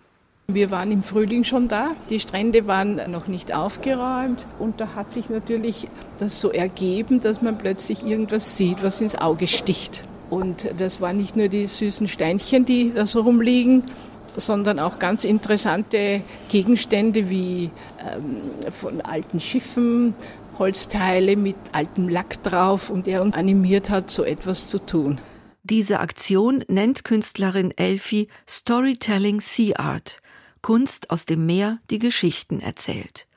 Wir 0.49 0.71
waren 0.71 0.91
im 0.91 1.03
Frühling 1.03 1.45
schon 1.45 1.69
da. 1.69 1.93
Die 2.11 2.19
Strände 2.19 2.67
waren 2.67 3.01
noch 3.11 3.29
nicht 3.29 3.55
aufgeräumt. 3.55 4.47
Und 4.59 4.81
da 4.81 4.95
hat 4.95 5.13
sich 5.13 5.31
natürlich 5.31 5.89
das 6.19 6.41
so 6.41 6.51
ergeben, 6.51 7.21
dass 7.21 7.41
man 7.41 7.57
plötzlich 7.57 8.05
irgendwas 8.05 8.57
sieht, 8.57 8.83
was 8.83 9.01
ins 9.01 9.15
Auge 9.15 9.47
sticht. 9.47 10.05
Und 10.29 10.69
das 10.79 11.01
waren 11.01 11.17
nicht 11.17 11.37
nur 11.37 11.49
die 11.49 11.67
süßen 11.67 12.09
Steinchen, 12.09 12.65
die 12.65 12.93
da 12.93 13.07
so 13.07 13.21
rumliegen, 13.21 13.85
sondern 14.37 14.79
auch 14.79 14.99
ganz 14.99 15.25
interessante 15.25 16.23
Gegenstände 16.49 17.31
wie 17.31 17.71
ähm, 18.01 18.73
von 18.73 19.01
alten 19.01 19.41
Schiffen, 19.41 20.15
Holzteile 20.59 21.37
mit 21.37 21.57
altem 21.73 22.09
Lack 22.09 22.43
drauf 22.43 22.91
und 22.91 23.09
er 23.09 23.23
uns 23.23 23.35
animiert 23.35 23.91
hat, 23.91 24.11
so 24.11 24.25
etwas 24.25 24.69
zu 24.69 24.79
tun. 24.79 25.19
Diese 25.71 26.01
Aktion 26.01 26.65
nennt 26.67 27.05
Künstlerin 27.05 27.71
Elfi 27.71 28.27
Storytelling 28.49 29.41
Sea 29.41 29.79
Art. 29.79 30.21
Kunst 30.63 31.11
aus 31.11 31.27
dem 31.27 31.47
Meer, 31.47 31.79
die 31.91 32.01
Geschichten 32.01 32.59
erzählt. 32.59 33.29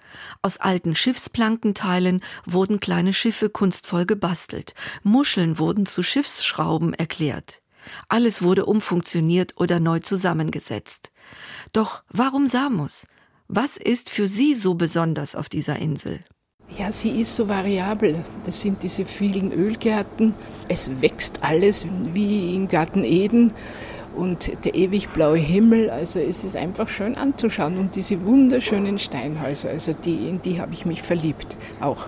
Aus 0.41 0.58
alten 0.58 0.96
Schiffsplankenteilen 0.96 2.24
wurden 2.43 2.80
kleine 2.80 3.13
Schiffe 3.13 3.52
kunstvoll 3.52 4.08
gebastelt. 4.08 4.74
Muscheln 5.04 5.60
wurden 5.60 5.86
zu 5.86 6.02
Schiffsschrauben 6.02 6.96
erklärt. 6.96 7.62
Alles 8.10 8.41
wurde 8.41 8.65
umfunktioniert 8.65 9.54
oder 9.58 9.80
neu 9.80 10.00
zusammengesetzt. 10.00 11.12
Doch 11.72 12.04
warum 12.10 12.48
Samos? 12.48 13.06
Was 13.48 13.78
ist 13.78 14.10
für 14.10 14.28
Sie 14.28 14.56
so 14.56 14.74
besonders 14.74 15.36
auf 15.36 15.50
dieser 15.50 15.78
Insel? 15.78 16.19
Ja, 16.77 16.91
sie 16.91 17.21
ist 17.21 17.36
so 17.36 17.47
variabel. 17.47 18.23
Das 18.45 18.62
sind 18.62 18.81
diese 18.81 19.05
vielen 19.05 19.51
Ölgärten. 19.51 20.33
Es 20.67 20.89
wächst 21.01 21.39
alles 21.41 21.86
wie 22.13 22.55
im 22.55 22.67
Garten 22.67 23.03
Eden 23.03 23.53
und 24.15 24.51
der 24.65 24.73
ewig 24.73 25.09
blaue 25.09 25.38
Himmel. 25.38 25.91
Also 25.91 26.19
es 26.19 26.43
ist 26.43 26.55
einfach 26.55 26.88
schön 26.88 27.15
anzuschauen 27.15 27.77
und 27.77 27.95
diese 27.95 28.23
wunderschönen 28.25 28.97
Steinhäuser, 28.97 29.69
also 29.69 29.93
die, 29.93 30.27
in 30.27 30.41
die 30.41 30.59
habe 30.59 30.73
ich 30.73 30.86
mich 30.86 31.01
verliebt 31.01 31.57
auch. 31.79 32.07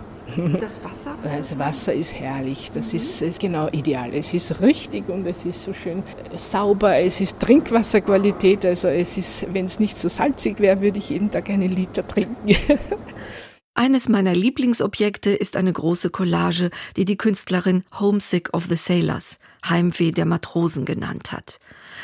Das 0.60 0.84
Wasser? 0.84 1.16
Das 1.24 1.60
Wasser 1.60 1.94
ist 1.94 2.14
herrlich, 2.14 2.72
das 2.74 2.92
mhm. 2.92 2.98
ist, 2.98 3.22
ist, 3.22 3.40
genau 3.40 3.68
ideal. 3.72 4.10
Es 4.14 4.34
ist 4.34 4.60
richtig 4.62 5.08
und 5.08 5.28
es 5.28 5.46
ist 5.46 5.64
so 5.64 5.74
schön 5.74 6.02
sauber, 6.36 6.98
es 6.98 7.22
ist 7.22 7.40
Trinkwasserqualität, 7.40 8.66
also 8.66 8.88
es 8.88 9.18
ist, 9.20 9.46
wenn 9.54 9.66
es 9.66 9.80
nicht 9.80 9.98
so 9.98 10.10
salzig 10.10 10.60
wäre, 10.60 10.82
würde 10.82 10.98
ich 10.98 11.12
jeden 11.12 11.30
Tag 11.30 11.52
einen 11.52 11.72
Liter 11.72 12.08
trinken. 12.08 12.36
Eines 13.78 14.08
meiner 14.08 14.34
Lieblingsobjekte 14.34 15.32
ist 15.32 15.58
eine 15.58 15.74
große 15.74 16.10
Collage, 16.10 16.70
die 16.96 17.04
die 17.04 17.18
Künstlerin 17.18 17.84
Homesick 18.00 18.54
of 18.54 18.68
the 18.70 18.78
Sailors, 18.78 19.38
Heimweh 19.68 20.12
der 20.12 20.26
Matrosen 20.26 20.86
genannt 20.86 21.34
hat. 21.34 21.60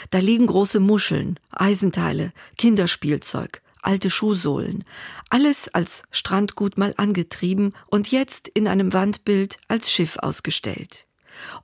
Da 0.09 0.19
liegen 0.19 0.47
große 0.47 0.81
Muscheln, 0.81 1.39
Eisenteile, 1.49 2.33
Kinderspielzeug, 2.57 3.61
alte 3.81 4.09
Schuhsohlen, 4.09 4.83
alles 5.29 5.69
als 5.73 6.03
Strandgut 6.11 6.77
mal 6.77 6.93
angetrieben 6.97 7.73
und 7.87 8.11
jetzt 8.11 8.49
in 8.49 8.67
einem 8.67 8.91
Wandbild 8.91 9.55
als 9.69 9.89
Schiff 9.89 10.17
ausgestellt. 10.17 11.07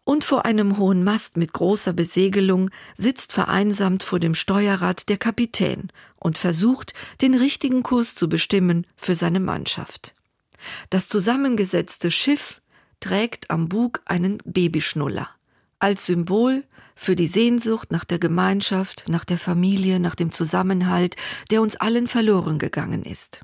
Und 0.04 0.24
vor 0.24 0.46
einem 0.46 0.78
hohen 0.78 1.04
Mast 1.04 1.38
mit 1.38 1.54
großer 1.54 1.94
Besegelung 1.94 2.70
sitzt 2.96 3.34
vereinsamt 3.34 4.04
vor 4.04 4.20
dem 4.20 4.36
Steuerrad 4.36 5.10
der 5.10 5.18
Kapitän 5.18 5.90
und 6.16 6.38
versucht, 6.38 6.94
den 7.22 7.34
richtigen 7.36 7.84
Kurs 7.84 8.16
zu 8.16 8.30
bestimmen 8.30 8.86
für 8.96 9.16
seine 9.16 9.40
Mannschaft. 9.40 10.16
Das 10.90 11.10
zusammengesetzte 11.10 12.12
Schiff 12.12 12.62
trägt 13.00 13.52
am 13.52 13.70
Bug 13.70 14.02
einen 14.06 14.40
Babyschnuller 14.46 15.30
als 15.80 16.08
Symbol 16.08 16.64
für 16.96 17.16
die 17.16 17.28
Sehnsucht 17.28 17.92
nach 17.92 18.06
der 18.06 18.20
Gemeinschaft, 18.20 19.06
nach 19.08 19.26
der 19.26 19.38
Familie, 19.38 20.00
nach 20.00 20.16
dem 20.16 20.32
Zusammenhalt, 20.32 21.16
der 21.52 21.62
uns 21.62 21.76
allen 21.76 22.08
verloren 22.08 22.58
gegangen 22.58 23.04
ist. 23.04 23.42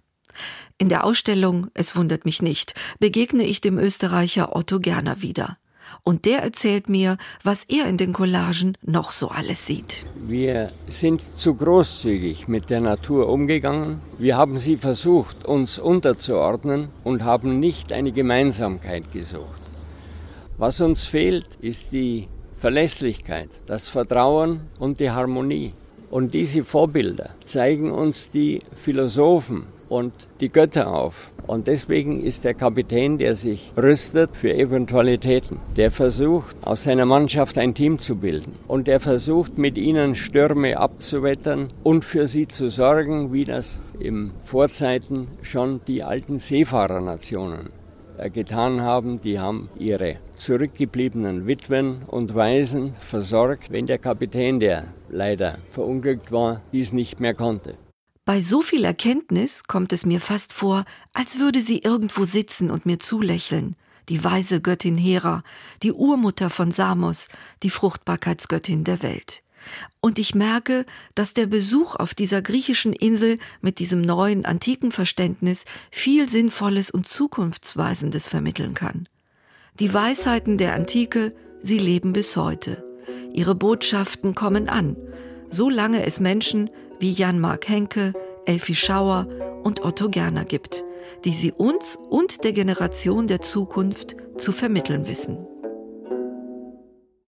In 0.80 0.90
der 0.90 1.04
Ausstellung, 1.04 1.68
es 1.76 1.96
wundert 1.96 2.26
mich 2.26 2.42
nicht, 2.42 2.74
begegne 3.00 3.44
ich 3.44 3.62
dem 3.62 3.78
Österreicher 3.78 4.56
Otto 4.56 4.80
Gerner 4.80 5.22
wieder 5.22 5.58
und 6.04 6.26
der 6.26 6.40
erzählt 6.40 6.90
mir, 6.90 7.18
was 7.44 7.64
er 7.70 7.86
in 7.88 7.98
den 7.98 8.14
Collagen 8.14 8.78
noch 8.82 9.12
so 9.12 9.30
alles 9.30 9.66
sieht. 9.66 10.06
Wir 10.28 10.72
sind 10.88 11.22
zu 11.22 11.56
großzügig 11.56 12.48
mit 12.48 12.70
der 12.70 12.82
Natur 12.82 13.30
umgegangen. 13.30 14.02
Wir 14.20 14.38
haben 14.38 14.58
sie 14.58 14.78
versucht, 14.78 15.46
uns 15.46 15.80
unterzuordnen 15.80 16.90
und 17.04 17.24
haben 17.24 17.60
nicht 17.60 17.94
eine 17.94 18.12
Gemeinsamkeit 18.12 19.12
gesucht. 19.14 19.62
Was 20.58 20.82
uns 20.82 21.06
fehlt, 21.06 21.56
ist 21.62 21.92
die 21.92 22.28
Verlässlichkeit, 22.58 23.50
das 23.66 23.88
Vertrauen 23.88 24.62
und 24.80 25.00
die 25.00 25.12
Harmonie. 25.12 25.74
Und 26.12 26.34
diese 26.34 26.64
Vorbilder 26.64 27.32
zeigen 27.44 27.92
uns 27.92 28.30
die 28.30 28.60
Philosophen 28.76 29.66
und 29.90 30.14
die 30.40 30.50
Götter 30.50 30.94
auf. 30.94 31.33
Und 31.48 31.68
deswegen 31.68 32.22
ist 32.22 32.44
der 32.44 32.54
Kapitän, 32.54 33.18
der 33.18 33.36
sich 33.36 33.74
rüstet 33.76 34.36
für 34.36 34.54
Eventualitäten, 34.54 35.58
der 35.76 35.92
versucht, 35.92 36.56
aus 36.62 36.84
seiner 36.84 37.06
Mannschaft 37.06 37.58
ein 37.58 37.74
Team 37.74 38.00
zu 38.00 38.16
bilden. 38.16 38.54
Und 38.68 38.88
der 38.88 39.00
versucht, 39.00 39.58
mit 39.58 39.78
ihnen 39.78 40.16
Stürme 40.16 40.78
abzuwettern 40.78 41.70
und 41.84 42.06
für 42.06 42.28
sie 42.28 42.48
zu 42.48 42.70
sorgen, 42.70 43.34
wie 43.34 43.46
das 43.46 43.80
im 44.00 44.32
Vorzeiten 44.46 45.28
schon 45.42 45.82
die 45.88 46.04
alten 46.04 46.40
Seefahrernationen 46.40 47.70
äh, 48.18 48.30
getan 48.30 48.82
haben. 48.82 49.20
Die 49.22 49.40
haben 49.40 49.70
ihre 49.78 50.16
zurückgebliebenen 50.38 51.48
Witwen 51.48 52.04
und 52.08 52.36
Waisen 52.36 52.94
versorgt, 53.00 53.72
wenn 53.72 53.86
der 53.86 53.98
Kapitän, 53.98 54.60
der 54.60 54.86
leider 55.10 55.58
verunglückt 55.72 56.32
war, 56.32 56.62
dies 56.72 56.94
nicht 56.94 57.20
mehr 57.20 57.34
konnte. 57.34 57.76
Bei 58.26 58.40
so 58.40 58.62
viel 58.62 58.86
Erkenntnis 58.86 59.66
kommt 59.66 59.92
es 59.92 60.06
mir 60.06 60.22
fast 60.22 60.54
vor, 60.54 60.86
als 61.12 61.40
würde 61.40 61.60
sie 61.60 61.80
irgendwo 61.80 62.24
sitzen 62.24 62.72
und 62.72 62.86
mir 62.86 62.98
zulächeln. 62.98 63.76
Die 64.08 64.24
weise 64.24 64.62
Göttin 64.62 64.98
Hera, 64.98 65.44
die 65.82 65.92
Urmutter 65.92 66.50
von 66.50 66.72
Samos, 66.72 67.28
die 67.64 67.70
Fruchtbarkeitsgöttin 67.70 68.86
der 68.86 69.04
Welt. 69.04 69.44
Und 70.00 70.20
ich 70.20 70.36
merke, 70.36 70.86
dass 71.16 71.34
der 71.34 71.48
Besuch 71.48 71.96
auf 71.96 72.14
dieser 72.14 72.42
griechischen 72.42 72.94
Insel 72.94 73.40
mit 73.62 73.80
diesem 73.80 74.02
neuen 74.02 74.46
antiken 74.46 74.94
Verständnis 74.94 75.66
viel 75.92 76.30
Sinnvolles 76.30 76.92
und 76.92 77.08
Zukunftsweisendes 77.08 78.30
vermitteln 78.30 78.74
kann. 78.74 79.08
Die 79.80 79.94
Weisheiten 79.94 80.58
der 80.58 80.76
Antike, 80.76 81.34
sie 81.62 81.78
leben 81.78 82.14
bis 82.14 82.38
heute. 82.38 82.84
Ihre 83.34 83.56
Botschaften 83.56 84.34
kommen 84.34 84.70
an, 84.70 84.96
solange 85.50 86.06
es 86.06 86.20
Menschen 86.20 86.70
wie 87.04 87.12
Jan-Mark 87.12 87.68
Henke, 87.68 88.14
Elfi 88.46 88.76
Schauer 88.76 89.28
und 89.66 89.84
Otto 89.84 90.08
Gerner 90.08 90.46
gibt, 90.46 90.86
die 91.26 91.34
sie 91.34 91.52
uns 91.52 92.00
und 92.10 92.46
der 92.46 92.54
Generation 92.54 93.28
der 93.28 93.42
Zukunft 93.42 94.16
zu 94.38 94.54
vermitteln 94.54 95.06
wissen. 95.06 95.46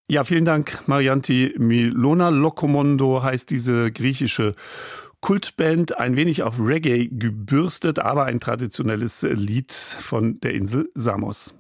Ja, 0.08 0.24
vielen 0.24 0.46
Dank, 0.46 0.88
Marianti 0.88 1.56
Milona 1.58 2.30
Lokomondo 2.30 3.22
heißt 3.22 3.50
diese 3.50 3.92
griechische 3.92 4.56
Kultband, 5.20 5.98
ein 6.00 6.16
wenig 6.16 6.44
auf 6.44 6.58
Reggae 6.58 7.10
gebürstet, 7.10 8.00
aber 8.00 8.24
ein 8.24 8.40
traditionelles 8.40 9.24
Lied 9.24 9.74
von 9.74 10.40
der 10.40 10.54
Insel 10.54 10.90
Samos. 10.94 11.54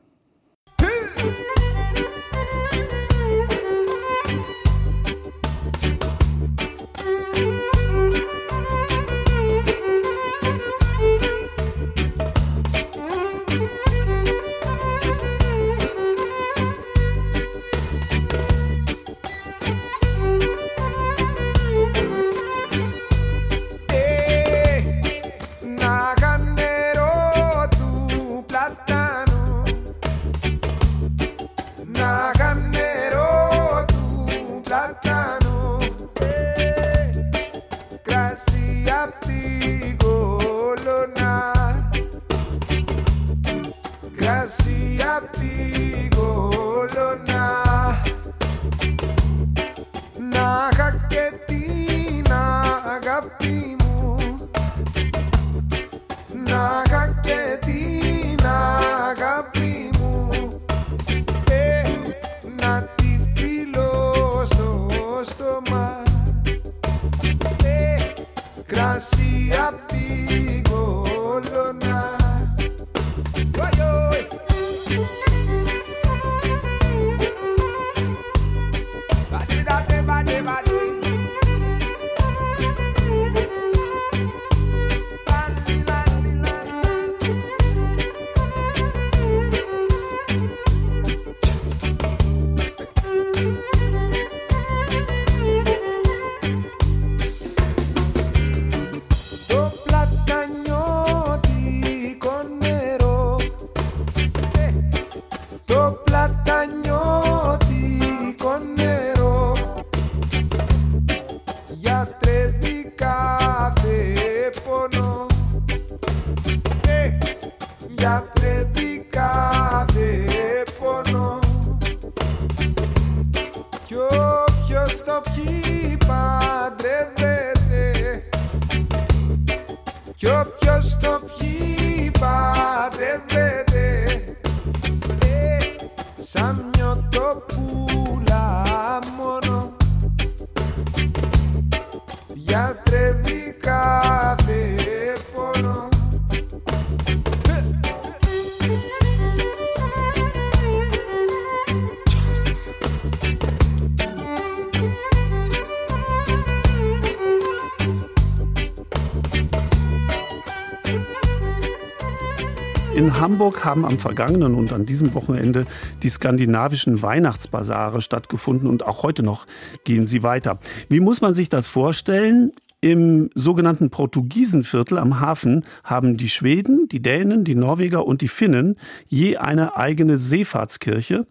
Haben 163.65 163.85
am 163.85 163.99
vergangenen 163.99 164.55
und 164.55 164.71
an 164.71 164.85
diesem 164.85 165.13
Wochenende 165.13 165.65
die 166.03 166.09
skandinavischen 166.09 167.01
Weihnachtsbasare 167.01 168.01
stattgefunden 168.01 168.69
und 168.69 168.85
auch 168.85 169.03
heute 169.03 169.23
noch 169.23 169.47
gehen 169.83 170.05
sie 170.05 170.23
weiter. 170.23 170.59
Wie 170.87 170.99
muss 170.99 171.21
man 171.21 171.33
sich 171.33 171.49
das 171.49 171.67
vorstellen? 171.67 172.51
Im 172.85 173.31
sogenannten 173.33 173.89
Portugiesenviertel 173.89 174.99
am 174.99 175.19
Hafen 175.19 175.65
haben 175.83 176.17
die 176.17 176.29
Schweden, 176.29 176.87
die 176.87 177.01
Dänen, 177.01 177.43
die 177.43 177.55
Norweger 177.55 178.05
und 178.05 178.21
die 178.21 178.27
Finnen 178.27 178.75
je 179.07 179.37
eine 179.37 179.75
eigene 179.75 180.19
Seefahrtskirche. 180.19 181.25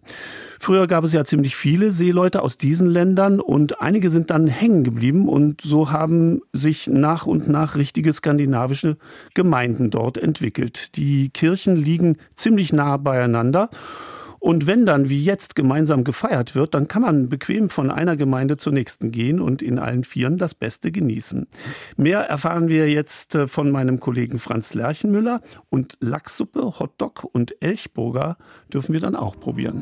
Früher 0.59 0.85
gab 0.85 1.05
es 1.05 1.13
ja 1.13 1.23
ziemlich 1.23 1.55
viele 1.55 1.93
Seeleute 1.93 2.41
aus 2.41 2.57
diesen 2.57 2.87
Ländern 2.87 3.39
und 3.39 3.79
einige 3.79 4.09
sind 4.09 4.31
dann 4.31 4.47
hängen 4.47 4.83
geblieben 4.83 5.29
und 5.29 5.61
so 5.61 5.93
haben 5.93 6.41
sich 6.51 6.87
nach 6.87 7.25
und 7.25 7.47
nach 7.47 7.77
richtige 7.77 8.11
skandinavische 8.11 8.97
Gemeinden 9.33 9.91
dort 9.91 10.17
entwickelt. 10.17 10.97
Die 10.97 11.29
Kirchen 11.29 11.77
liegen 11.77 12.17
ziemlich 12.35 12.73
nah 12.73 12.97
beieinander 12.97 13.69
und 14.45 14.67
wenn 14.67 14.85
dann 14.85 15.09
wie 15.09 15.23
jetzt 15.23 15.55
gemeinsam 15.55 16.03
gefeiert 16.03 16.53
wird, 16.53 16.75
dann 16.75 16.87
kann 16.87 17.01
man 17.01 17.29
bequem 17.29 17.71
von 17.71 17.89
einer 17.89 18.15
Gemeinde 18.15 18.57
zur 18.57 18.73
nächsten 18.73 19.09
gehen 19.09 19.39
und 19.39 19.63
in 19.63 19.79
allen 19.79 20.03
Vieren 20.03 20.37
das 20.37 20.53
Beste 20.53 20.91
genießen. 20.91 21.47
Mehr 21.97 22.19
erfahren 22.19 22.69
wir 22.69 22.87
jetzt 22.87 23.33
äh, 23.33 23.47
von 23.47 23.71
meinem 23.71 23.99
Kollegen 23.99 24.37
Franz 24.37 24.75
Lerchenmüller 24.75 25.41
und 25.71 25.97
Lachssuppe, 25.99 26.77
Hotdog 26.77 27.23
und 27.23 27.59
Elchburger 27.59 28.37
dürfen 28.71 28.93
wir 28.93 28.99
dann 28.99 29.15
auch 29.15 29.39
probieren. 29.39 29.81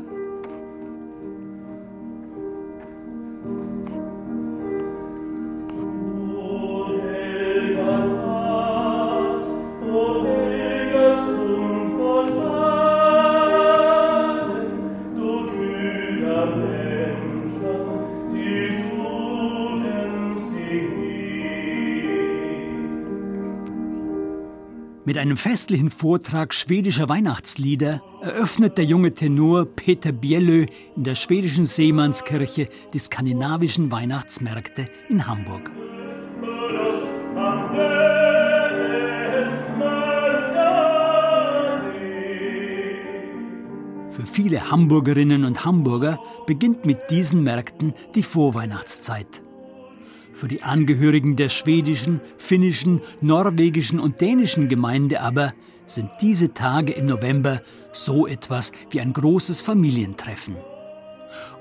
Einem 25.24 25.38
festlichen 25.38 25.88
Vortrag 25.88 26.52
schwedischer 26.52 27.08
Weihnachtslieder 27.08 28.02
eröffnet 28.20 28.76
der 28.76 28.84
junge 28.84 29.14
Tenor 29.14 29.64
Peter 29.64 30.12
Bielö 30.12 30.66
in 30.96 31.02
der 31.02 31.14
schwedischen 31.14 31.64
Seemannskirche 31.64 32.68
die 32.92 32.98
skandinavischen 32.98 33.90
Weihnachtsmärkte 33.90 34.86
in 35.08 35.26
Hamburg. 35.26 35.70
Für 44.10 44.26
viele 44.26 44.70
Hamburgerinnen 44.70 45.46
und 45.46 45.64
Hamburger 45.64 46.18
beginnt 46.46 46.84
mit 46.84 46.98
diesen 47.08 47.42
Märkten 47.42 47.94
die 48.14 48.22
Vorweihnachtszeit. 48.22 49.43
Für 50.34 50.48
die 50.48 50.62
Angehörigen 50.62 51.36
der 51.36 51.48
schwedischen, 51.48 52.20
finnischen, 52.38 53.00
norwegischen 53.20 54.00
und 54.00 54.20
dänischen 54.20 54.68
Gemeinde 54.68 55.20
aber 55.20 55.54
sind 55.86 56.10
diese 56.20 56.52
Tage 56.52 56.92
im 56.92 57.06
November 57.06 57.60
so 57.92 58.26
etwas 58.26 58.72
wie 58.90 59.00
ein 59.00 59.12
großes 59.12 59.60
Familientreffen. 59.60 60.56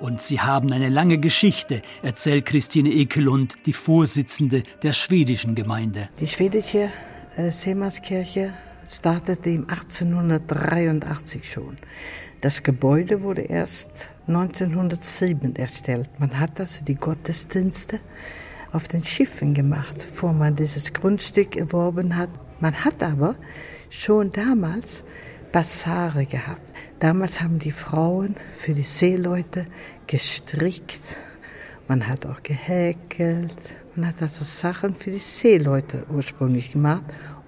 Und 0.01 0.21
sie 0.21 0.41
haben 0.41 0.71
eine 0.71 0.89
lange 0.89 1.19
Geschichte, 1.19 1.83
erzählt 2.01 2.47
Christine 2.47 2.89
Ekelund, 2.89 3.55
die 3.67 3.73
Vorsitzende 3.73 4.63
der 4.81 4.93
schwedischen 4.93 5.53
Gemeinde. 5.53 6.09
Die 6.19 6.27
schwedische 6.27 6.89
äh, 7.37 7.51
Seemannskirche 7.51 8.53
startete 8.89 9.51
im 9.51 9.69
1883 9.69 11.49
schon. 11.51 11.77
Das 12.41 12.63
Gebäude 12.63 13.21
wurde 13.21 13.43
erst 13.43 14.13
1907 14.27 15.55
erstellt. 15.55 16.09
Man 16.19 16.39
hat 16.39 16.59
also 16.59 16.83
die 16.83 16.95
Gottesdienste 16.95 17.99
auf 18.73 18.87
den 18.87 19.03
Schiffen 19.03 19.53
gemacht, 19.53 20.07
bevor 20.09 20.33
man 20.33 20.55
dieses 20.55 20.91
Grundstück 20.93 21.55
erworben 21.55 22.17
hat. 22.17 22.29
Man 22.59 22.83
hat 22.83 23.01
aber 23.01 23.35
schon 23.89 24.31
damals 24.31 25.05
Basare 25.51 26.25
gehabt. 26.25 26.73
Damals 26.99 27.41
haben 27.41 27.59
die 27.59 27.71
Frauen 27.71 28.35
für 28.53 28.73
die 28.73 28.81
Seeleute 28.81 29.65
gestrickt. 30.07 31.17
Man 31.87 32.07
hat 32.07 32.25
auch 32.25 32.41
gehäkelt. 32.41 33.57
Man 33.95 34.07
hat 34.07 34.21
also 34.21 34.43
Sachen 34.43 34.95
für 34.95 35.11
die 35.11 35.17
Seeleute 35.17 36.05
ursprünglich 36.11 36.71
gemacht 36.71 37.03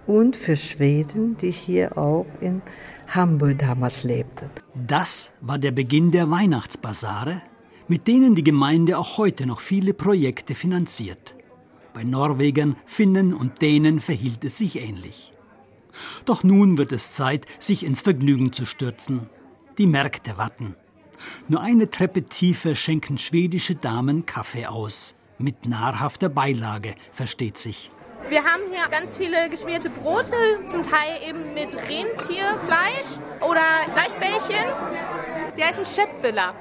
und 0.05 0.35
für 0.35 0.55
Schweden, 0.55 1.35
die 1.37 1.49
hier 1.51 1.97
auch 1.97 2.27
in 2.41 2.61
Hamburg 3.07 3.57
damals 3.59 4.03
lebten. 4.03 4.49
Das 4.75 5.31
war 5.41 5.57
der 5.57 5.71
Beginn 5.71 6.11
der 6.11 6.29
Weihnachtsbasare, 6.29 7.41
mit 7.87 8.07
denen 8.07 8.35
die 8.35 8.43
Gemeinde 8.43 8.97
auch 8.97 9.17
heute 9.17 9.45
noch 9.45 9.59
viele 9.59 9.93
Projekte 9.93 10.55
finanziert. 10.55 11.35
Bei 11.93 12.03
Norwegern, 12.03 12.75
Finnen 12.85 13.33
und 13.33 13.61
Dänen 13.61 13.99
verhielt 13.99 14.43
es 14.43 14.57
sich 14.57 14.79
ähnlich. 14.79 15.31
Doch 16.25 16.43
nun 16.43 16.77
wird 16.77 16.91
es 16.91 17.13
Zeit, 17.13 17.45
sich 17.59 17.85
ins 17.85 18.01
Vergnügen 18.01 18.51
zu 18.51 18.65
stürzen. 18.65 19.29
Die 19.77 19.87
Märkte 19.87 20.37
warten. 20.37 20.75
Nur 21.47 21.61
eine 21.61 21.89
Treppe 21.89 22.23
tiefer 22.23 22.75
schenken 22.75 23.17
schwedische 23.17 23.75
Damen 23.75 24.25
Kaffee 24.25 24.65
aus. 24.65 25.15
Mit 25.37 25.65
nahrhafter 25.65 26.29
Beilage, 26.29 26.95
versteht 27.11 27.57
sich. 27.57 27.91
Wir 28.29 28.43
haben 28.43 28.63
hier 28.71 28.87
ganz 28.89 29.15
viele 29.15 29.49
geschmierte 29.49 29.89
Brote, 29.89 30.35
zum 30.67 30.81
Teil 30.81 31.19
eben 31.27 31.53
mit 31.53 31.73
Rentierfleisch 31.75 33.19
oder 33.41 33.91
Fleischbällchen. 33.93 34.65
Der 35.57 35.69
ist 35.69 35.79
ein 35.79 35.85
Schöttbüller. 35.85 36.53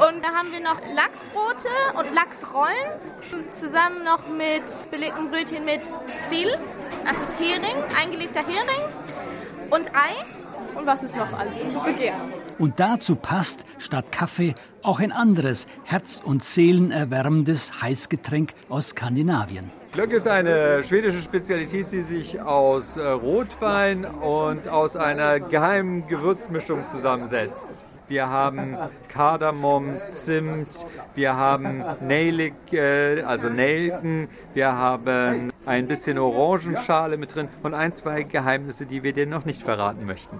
Und 0.00 0.24
da 0.24 0.28
haben 0.28 0.50
wir 0.50 0.60
noch 0.60 0.80
Lachsbrote 0.92 1.68
und 1.96 2.12
Lachsrollen. 2.14 3.52
Zusammen 3.52 4.04
noch 4.04 4.26
mit 4.28 4.64
belegten 4.90 5.30
Brötchen 5.30 5.64
mit 5.64 5.82
Sil, 6.10 6.50
das 7.04 7.20
ist 7.20 7.38
Hering, 7.38 7.76
eingelegter 8.00 8.40
Hering 8.40 8.82
und 9.70 9.94
Ei. 9.94 10.14
Und 10.74 10.86
was 10.86 11.04
ist 11.04 11.14
noch 11.14 11.32
alles? 11.32 11.54
Und 12.58 12.80
dazu 12.80 13.14
passt 13.14 13.64
statt 13.78 14.10
Kaffee 14.10 14.54
auch 14.82 14.98
ein 14.98 15.12
anderes 15.12 15.68
herz- 15.84 16.20
und 16.24 16.42
seelenerwärmendes 16.42 17.80
Heißgetränk 17.80 18.52
aus 18.68 18.88
Skandinavien. 18.88 19.70
Glögg 19.92 20.12
ist 20.12 20.26
eine 20.26 20.82
schwedische 20.82 21.20
Spezialität, 21.20 21.92
die 21.92 22.02
sich 22.02 22.40
aus 22.40 22.96
äh, 22.96 23.06
Rotwein 23.06 24.04
und 24.04 24.66
aus 24.68 24.96
einer 24.96 25.38
geheimen 25.38 26.08
Gewürzmischung 26.08 26.84
zusammensetzt. 26.84 27.84
Wir 28.08 28.28
haben 28.28 28.76
Kardamom, 29.08 29.96
Zimt, 30.10 30.86
wir 31.14 31.36
haben 31.36 31.82
Neilig, 32.00 32.54
äh, 32.72 33.22
also 33.22 33.48
Nelken, 33.48 34.28
wir 34.52 34.76
haben 34.76 35.52
ein 35.64 35.86
bisschen 35.86 36.18
Orangenschale 36.18 37.16
mit 37.16 37.34
drin 37.34 37.48
und 37.62 37.74
ein, 37.74 37.92
zwei 37.92 38.22
Geheimnisse, 38.24 38.86
die 38.86 39.02
wir 39.02 39.12
dir 39.12 39.26
noch 39.26 39.44
nicht 39.44 39.62
verraten 39.62 40.04
möchten. 40.04 40.38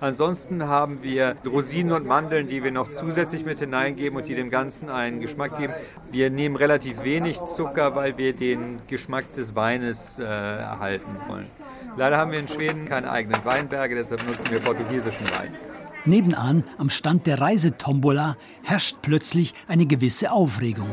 Ansonsten 0.00 0.66
haben 0.66 1.02
wir 1.02 1.36
Rosinen 1.44 1.92
und 1.92 2.06
Mandeln, 2.06 2.48
die 2.48 2.64
wir 2.64 2.70
noch 2.70 2.88
zusätzlich 2.88 3.44
mit 3.44 3.58
hineingeben 3.58 4.16
und 4.18 4.28
die 4.28 4.34
dem 4.34 4.48
Ganzen 4.48 4.88
einen 4.88 5.20
Geschmack 5.20 5.58
geben. 5.58 5.74
Wir 6.10 6.30
nehmen 6.30 6.56
relativ 6.56 7.04
wenig 7.04 7.44
Zucker, 7.44 7.94
weil 7.94 8.16
wir 8.16 8.32
den 8.32 8.78
Geschmack 8.88 9.34
des 9.34 9.54
Weines 9.54 10.18
äh, 10.18 10.22
erhalten 10.24 11.16
wollen. 11.28 11.50
Leider 11.98 12.16
haben 12.16 12.32
wir 12.32 12.38
in 12.38 12.48
Schweden 12.48 12.88
keine 12.88 13.10
eigenen 13.10 13.44
Weinberge, 13.44 13.94
deshalb 13.94 14.26
nutzen 14.26 14.50
wir 14.50 14.60
portugiesischen 14.60 15.26
Wein. 15.32 15.69
Nebenan, 16.06 16.64
am 16.78 16.88
Stand 16.88 17.26
der 17.26 17.40
Reisetombola, 17.40 18.36
herrscht 18.62 18.96
plötzlich 19.02 19.54
eine 19.68 19.86
gewisse 19.86 20.32
Aufregung. 20.32 20.88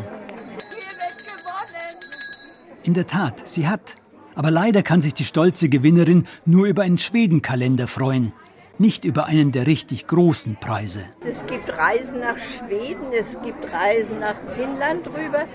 In 2.84 2.94
der 2.94 3.08
Tat, 3.08 3.48
sie 3.48 3.68
hat. 3.68 3.96
Aber 4.36 4.52
leider 4.52 4.84
kann 4.84 5.02
sich 5.02 5.14
die 5.14 5.26
stolze 5.26 5.68
Gewinnerin 5.68 6.28
nur 6.46 6.68
über 6.68 6.84
einen 6.84 6.98
Schwedenkalender 7.00 7.88
freuen, 7.88 8.34
nicht 8.78 9.04
über 9.04 9.26
einen 9.26 9.52
der 9.52 9.66
richtig 9.66 10.08
großen 10.08 10.58
Preise. 10.58 11.06
Es 11.28 11.46
gibt 11.48 11.76
Reisen 11.76 12.20
nach 12.20 12.38
Schweden, 12.38 13.08
es 13.20 13.42
gibt 13.42 13.66
Reisen 13.74 14.20
nach 14.20 14.36
Finnland 14.56 15.08
drüber. 15.08 15.46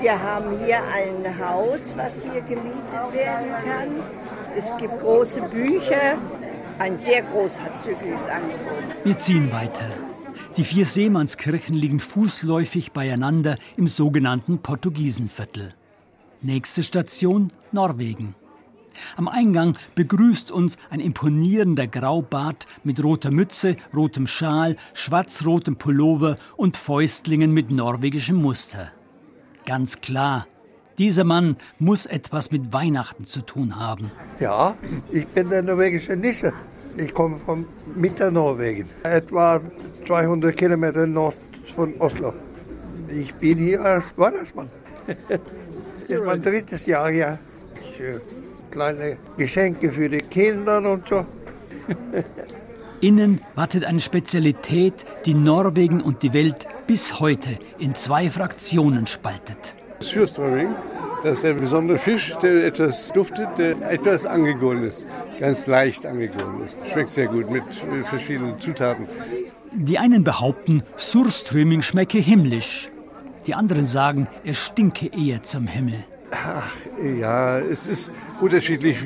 Wir 0.00 0.20
haben 0.20 0.58
hier 0.66 0.80
ein 0.94 1.38
Haus, 1.38 1.80
was 1.96 2.12
hier 2.22 2.42
gemietet 2.42 3.14
werden 3.14 3.50
kann. 3.64 3.88
Es 4.54 4.76
gibt 4.76 5.00
große 5.00 5.40
Bücher, 5.42 6.18
ein 6.78 6.96
sehr 6.96 7.22
großzügiges 7.22 8.28
Angebot. 8.28 9.04
Wir 9.04 9.18
ziehen 9.18 9.52
weiter. 9.52 9.90
Die 10.56 10.64
vier 10.64 10.84
Seemannskirchen 10.86 11.74
liegen 11.74 12.00
fußläufig 12.00 12.92
beieinander 12.92 13.56
im 13.76 13.86
sogenannten 13.86 14.58
Portugiesenviertel. 14.58 15.74
Nächste 16.42 16.82
Station 16.82 17.52
Norwegen. 17.70 18.34
Am 19.16 19.28
Eingang 19.28 19.78
begrüßt 19.94 20.50
uns 20.50 20.76
ein 20.90 21.00
imponierender 21.00 21.86
Graubart 21.86 22.66
mit 22.84 23.02
roter 23.02 23.30
Mütze, 23.30 23.76
rotem 23.94 24.26
Schal, 24.26 24.76
schwarz-rotem 24.92 25.76
Pullover 25.76 26.36
und 26.56 26.76
Fäustlingen 26.76 27.52
mit 27.52 27.70
norwegischem 27.70 28.36
Muster. 28.36 28.90
Ganz 29.64 30.00
klar, 30.00 30.46
dieser 30.98 31.24
Mann 31.24 31.56
muss 31.78 32.06
etwas 32.06 32.50
mit 32.50 32.72
Weihnachten 32.72 33.24
zu 33.24 33.42
tun 33.42 33.76
haben. 33.76 34.10
Ja, 34.40 34.74
ich 35.10 35.26
bin 35.28 35.48
der 35.50 35.62
norwegische 35.62 36.16
Nisse. 36.16 36.52
Ich 36.96 37.14
komme 37.14 37.38
von 37.44 37.64
Mitternorwegen, 37.94 38.86
etwa 39.02 39.60
200 40.06 40.56
Kilometer 40.56 41.06
nord 41.06 41.34
von 41.74 41.94
Oslo. 41.98 42.34
Ich 43.08 43.34
bin 43.34 43.58
hier 43.58 43.80
als 43.80 44.16
Weihnachtsmann. 44.16 44.68
Das 46.00 46.10
ist 46.10 46.24
mein 46.26 46.42
drittes 46.42 46.84
Jahr 46.86 47.10
hier. 47.10 47.38
Kleine 48.72 49.16
Geschenke 49.36 49.92
für 49.92 50.08
die 50.08 50.18
Kinder 50.18 50.78
und 50.90 51.08
so. 51.08 51.24
Innen 53.00 53.40
wartet 53.54 53.84
eine 53.84 54.00
Spezialität, 54.00 54.94
die 55.26 55.34
Norwegen 55.34 56.00
und 56.00 56.24
die 56.24 56.32
Welt 56.32 56.66
bis 56.86 57.20
heute 57.20 57.58
in 57.78 57.94
zwei 57.94 58.30
Fraktionen 58.30 59.06
spaltet. 59.06 59.74
Surströmming, 60.02 60.68
das 61.22 61.38
ist 61.38 61.44
ein 61.44 61.56
besonderer 61.58 61.98
Fisch, 61.98 62.34
der 62.42 62.66
etwas 62.66 63.12
duftet, 63.12 63.48
der 63.56 63.76
etwas 63.90 64.26
angegoren 64.26 64.82
ist. 64.84 65.06
Ganz 65.38 65.66
leicht 65.66 66.04
angegoren 66.04 66.64
ist. 66.66 66.76
Schmeckt 66.92 67.10
sehr 67.10 67.26
gut 67.26 67.50
mit 67.50 67.62
verschiedenen 68.10 68.58
Zutaten. 68.58 69.06
Die 69.72 69.98
einen 69.98 70.24
behaupten, 70.24 70.82
Surströmming 70.96 71.82
schmecke 71.82 72.18
himmlisch. 72.18 72.90
Die 73.46 73.54
anderen 73.54 73.86
sagen, 73.86 74.26
er 74.44 74.54
stinke 74.54 75.10
eher 75.16 75.42
zum 75.42 75.66
Himmel. 75.66 76.04
Ach, 76.32 76.72
ja, 77.20 77.58
es 77.58 77.86
ist 77.86 78.10
unterschiedlich, 78.40 78.98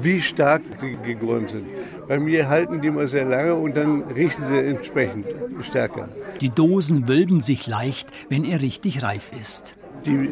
wie 0.00 0.20
stark 0.20 0.62
die 0.82 0.96
gegoren 0.96 1.48
sind. 1.48 1.66
Bei 2.08 2.18
mir 2.18 2.48
halten 2.48 2.80
die 2.80 2.90
mal 2.90 3.08
sehr 3.08 3.24
lange 3.24 3.54
und 3.54 3.76
dann 3.76 4.02
riechen 4.02 4.44
sie 4.46 4.58
entsprechend 4.58 5.26
stärker. 5.62 6.08
Die 6.40 6.50
Dosen 6.50 7.08
wölben 7.08 7.40
sich 7.40 7.66
leicht, 7.66 8.08
wenn 8.28 8.44
er 8.44 8.60
richtig 8.60 9.02
reif 9.02 9.30
ist. 9.40 9.74
Die 10.04 10.30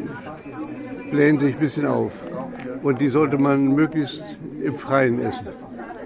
blähen 1.11 1.39
sich 1.39 1.55
ein 1.55 1.59
bisschen 1.59 1.85
auf. 1.85 2.11
Und 2.83 2.99
die 3.01 3.09
sollte 3.09 3.37
man 3.37 3.73
möglichst 3.73 4.37
im 4.63 4.75
Freien 4.75 5.21
essen. 5.21 5.47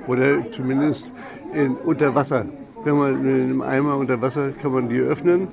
Oder 0.08 0.50
zumindest 0.52 1.14
in, 1.54 1.76
unter 1.76 2.16
Wasser. 2.16 2.46
Wenn 2.84 2.98
man 2.98 3.16
einem 3.16 3.62
Eimer 3.62 3.98
unter 3.98 4.22
Wasser 4.22 4.52
kann 4.52 4.72
man 4.72 4.90
die 4.90 5.00
öffnen. 5.00 5.48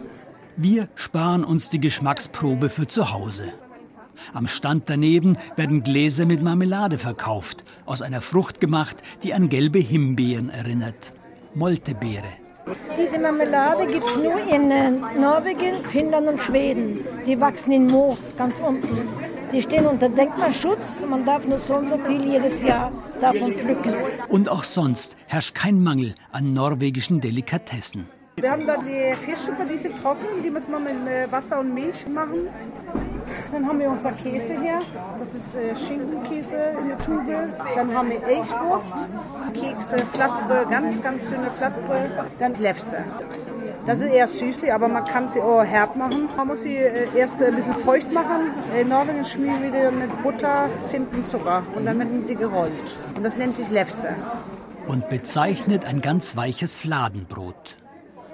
Wir 0.57 0.89
sparen 0.95 1.45
uns 1.45 1.69
die 1.69 1.81
Geschmacksprobe 1.81 2.71
für 2.71 2.87
zu 2.87 3.13
Hause. 3.13 3.53
Am 4.33 4.47
Stand 4.47 4.85
daneben 4.87 5.37
werden 5.57 5.83
Gläser 5.83 6.25
mit 6.25 6.43
Marmelade 6.43 6.99
verkauft, 6.99 7.65
aus 7.85 8.03
einer 8.03 8.21
Frucht 8.21 8.61
gemacht, 8.61 8.97
die 9.23 9.35
an 9.35 9.49
gelbe 9.49 9.79
Himbeeren 9.79 10.49
erinnert. 10.49 11.13
Moltebeere. 11.55 12.46
Diese 12.99 13.19
Marmelade 13.19 13.87
gibt 13.87 14.05
es 14.05 14.17
nur 14.17 14.39
in 14.39 14.71
äh, 14.73 14.91
Norwegen, 14.91 15.85
Finnland 15.85 16.29
und 16.29 16.41
Schweden. 16.41 16.99
Die 17.25 17.41
wachsen 17.41 17.73
in 17.73 17.87
Moos, 17.87 18.35
ganz 18.37 18.59
unten. 18.59 19.09
Die 19.53 19.63
stehen 19.63 19.87
unter 19.87 20.09
Denkmalschutz. 20.09 21.07
Man 21.09 21.25
darf 21.25 21.47
nur 21.47 21.59
so 21.59 21.77
und 21.77 21.89
so 21.89 21.97
viel 21.99 22.25
jedes 22.25 22.63
Jahr 22.63 22.91
davon 23.21 23.53
pflücken. 23.53 23.95
Und 24.29 24.49
auch 24.49 24.65
sonst 24.65 25.17
herrscht 25.27 25.55
kein 25.55 25.81
Mangel 25.81 26.17
an 26.33 26.53
norwegischen 26.55 27.21
Delikatessen. 27.21 28.09
Wir 28.35 28.51
haben 28.51 28.67
da 28.67 28.77
die 28.79 29.15
Fischsuppe, 29.25 29.65
die 29.65 29.79
sind 29.79 30.03
trocken, 30.03 30.27
die 30.43 30.51
müssen 30.51 30.71
wir 30.73 30.81
mit 30.81 31.07
äh, 31.07 31.31
Wasser 31.31 31.61
und 31.61 31.73
Milch 31.73 32.07
machen. 32.09 32.49
Dann 33.53 33.67
haben 33.67 33.79
wir 33.79 33.91
unser 33.91 34.13
Käse 34.13 34.61
hier, 34.61 34.81
das 35.19 35.35
ist 35.35 35.55
äh, 35.55 35.77
Schinkenkäse 35.77 36.57
in 36.81 36.89
der 36.89 36.99
Tube. 36.99 37.27
Dann 37.75 37.95
haben 37.95 38.11
wir 38.11 38.23
Elchwurst, 38.23 38.95
Kekse, 39.55 39.99
Flattbröt, 40.13 40.71
ganz, 40.71 41.03
ganz 41.03 41.23
dünne 41.25 41.51
Flattbröt. 41.51 42.15
Dann 42.39 42.55
Lefse. 42.55 42.99
Das 43.87 44.01
ist 44.01 44.09
eher 44.09 44.27
süßlich, 44.27 44.73
aber 44.73 44.89
man 44.89 45.05
kann 45.05 45.29
sie 45.29 45.41
auch 45.41 45.63
herb 45.63 45.95
machen. 45.97 46.29
Man 46.37 46.49
muss 46.49 46.63
sie 46.63 46.77
äh, 46.77 47.07
erst 47.15 47.43
ein 47.43 47.55
bisschen 47.55 47.75
feucht 47.75 48.13
machen. 48.13 48.51
In 48.79 48.89
Norwegen 48.89 49.25
schmieren 49.25 49.63
wir 49.63 49.71
die 49.71 49.97
mit 49.97 50.23
Butter, 50.23 50.69
Zimt 50.85 51.15
und 51.15 51.25
Zucker. 51.25 51.63
Und 51.77 51.87
dann 51.87 51.99
werden 51.99 52.23
sie 52.23 52.35
gerollt. 52.35 52.99
Und 53.15 53.23
das 53.23 53.37
nennt 53.37 53.55
sich 53.55 53.71
Lefse. 53.71 54.09
Und 54.89 55.09
bezeichnet 55.09 55.85
ein 55.85 56.01
ganz 56.01 56.37
weiches 56.37 56.75
Fladenbrot. 56.75 57.77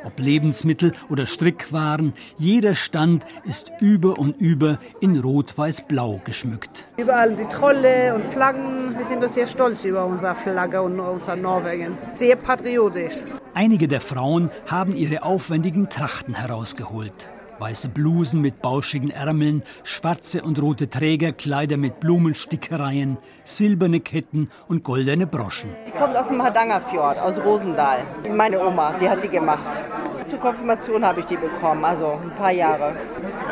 Ob 0.04 0.18
Lebensmittel 0.18 0.92
oder 1.08 1.26
Strickwaren, 1.26 2.12
jeder 2.38 2.74
Stand 2.74 3.24
ist 3.44 3.70
über 3.80 4.18
und 4.18 4.40
über 4.40 4.78
in 5.00 5.18
rot-weiß-blau 5.18 6.20
geschmückt. 6.24 6.84
Überall 6.96 7.36
die 7.36 7.46
Trolle 7.46 8.14
und 8.14 8.24
Flaggen. 8.24 8.96
Wir 8.96 9.04
sind 9.04 9.26
sehr 9.28 9.46
stolz 9.46 9.84
über 9.84 10.04
unsere 10.04 10.34
Flagge 10.34 10.82
und 10.82 10.98
unser 10.98 11.36
Norwegen. 11.36 11.96
Sehr 12.14 12.36
patriotisch. 12.36 13.18
Einige 13.54 13.86
der 13.86 14.00
Frauen 14.00 14.50
haben 14.66 14.94
ihre 14.94 15.22
aufwendigen 15.22 15.88
Trachten 15.88 16.34
herausgeholt. 16.34 17.26
Weiße 17.62 17.90
Blusen 17.90 18.40
mit 18.40 18.60
bauschigen 18.60 19.10
Ärmeln, 19.10 19.62
schwarze 19.84 20.42
und 20.42 20.60
rote 20.60 20.90
Trägerkleider 20.90 21.76
mit 21.76 22.00
Blumenstickereien, 22.00 23.18
silberne 23.44 24.00
Ketten 24.00 24.50
und 24.66 24.82
goldene 24.82 25.28
Broschen. 25.28 25.70
Die 25.86 25.92
kommt 25.92 26.16
aus 26.16 26.26
dem 26.26 26.42
Hardangerfjord, 26.42 27.20
aus 27.20 27.40
Rosendahl. 27.44 27.98
Meine 28.36 28.58
Oma, 28.66 28.94
die 29.00 29.08
hat 29.08 29.22
die 29.22 29.28
gemacht. 29.28 29.80
Zur 30.26 30.40
Konfirmation 30.40 31.04
habe 31.04 31.20
ich 31.20 31.26
die 31.26 31.36
bekommen, 31.36 31.84
also 31.84 32.18
ein 32.20 32.34
paar 32.36 32.50
Jahre. 32.50 32.96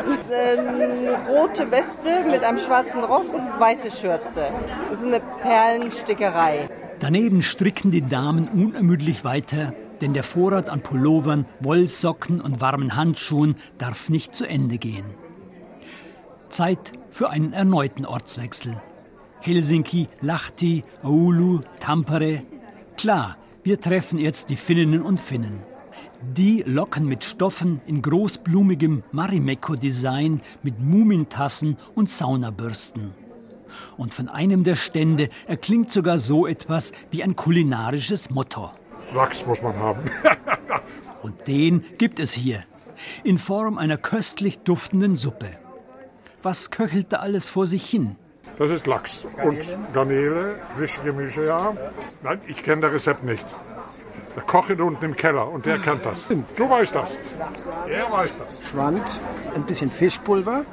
Eine 0.05 1.17
rote 1.29 1.71
Weste 1.71 2.25
mit 2.29 2.43
einem 2.43 2.59
schwarzen 2.59 3.05
Rock 3.05 3.33
und 3.33 3.61
weiße 3.61 3.93
Schürze. 3.93 4.49
Das 4.91 4.99
ist 4.99 5.07
eine 5.07 5.21
Perlenstickerei. 5.41 6.69
Daneben 6.99 7.43
stricken 7.43 7.93
die 7.93 8.03
Damen 8.03 8.49
unermüdlich 8.49 9.23
weiter, 9.23 9.73
denn 10.01 10.15
der 10.15 10.23
Vorrat 10.23 10.69
an 10.69 10.81
Pullovern, 10.81 11.47
Wollsocken 11.61 12.41
und 12.41 12.61
warmen 12.61 12.97
Handschuhen 12.97 13.57
darf 13.79 14.09
nicht 14.09 14.35
zu 14.35 14.49
Ende 14.49 14.79
gehen. 14.79 15.05
Zeit 16.49 16.93
für 17.11 17.31
einen 17.31 17.53
erneuten 17.53 18.07
Ortswechsel. 18.07 18.81
Helsinki, 19.41 20.09
Lahti, 20.21 20.85
Oulu, 21.03 21.61
Tampere. 21.79 22.43
Klar, 22.97 23.37
wir 23.63 23.81
treffen 23.81 24.19
jetzt 24.19 24.51
die 24.51 24.57
Finninnen 24.57 25.03
und 25.03 25.21
Finnen. 25.21 25.63
Die 26.23 26.63
locken 26.67 27.07
mit 27.07 27.25
Stoffen 27.25 27.81
in 27.87 28.03
großblumigem 28.03 29.03
Marimekko-Design 29.13 30.43
mit 30.63 30.79
Mumintassen 30.79 31.79
und 31.95 32.11
Saunabürsten. 32.11 33.13
Und 33.97 34.13
von 34.13 34.29
einem 34.29 34.65
der 34.65 34.77
Stände 34.77 35.31
erklingt 35.47 35.91
sogar 35.91 36.19
so 36.19 36.47
etwas 36.47 36.93
wie 37.11 37.23
ein 37.23 37.37
kulinarisches 37.37 38.29
Motto. 38.31 38.71
Wachs 39.15 39.47
muss 39.47 39.63
man 39.63 39.77
haben. 39.79 40.03
Und 41.23 41.47
den 41.47 41.85
gibt 41.99 42.21
es 42.21 42.33
hier. 42.33 42.65
In 43.25 43.39
Form 43.39 43.79
einer 43.79 43.97
köstlich 43.97 44.59
duftenden 44.61 45.17
Suppe. 45.17 45.51
Was 46.43 46.71
köchelt 46.71 47.13
da 47.13 47.19
alles 47.19 47.49
vor 47.49 47.67
sich 47.67 47.85
hin? 47.85 48.17
Das 48.59 48.71
ist 48.71 48.87
Lachs 48.87 49.27
und 49.43 49.59
Garnele, 49.95 50.57
frische 50.77 51.01
Gemüse, 51.01 51.47
ja. 51.47 51.75
Nein, 52.23 52.41
ich 52.47 52.63
kenne 52.63 52.83
das 52.83 52.93
Rezept 52.93 53.25
nicht. 53.25 53.47
Der 54.37 54.43
Koch 54.43 54.69
ist 54.69 54.81
unten 54.81 55.05
im 55.05 55.17
Keller 55.17 55.51
und 55.51 55.65
der 55.65 55.79
kennt 55.79 56.05
das. 56.05 56.27
Du 56.57 56.69
weißt 56.69 56.95
das. 56.95 57.19
Er 57.89 58.13
weiß 58.13 58.37
das. 58.37 58.69
Schwand, 58.69 59.21
ein 59.55 59.65
bisschen 59.65 59.91
Fischpulver 59.91 60.65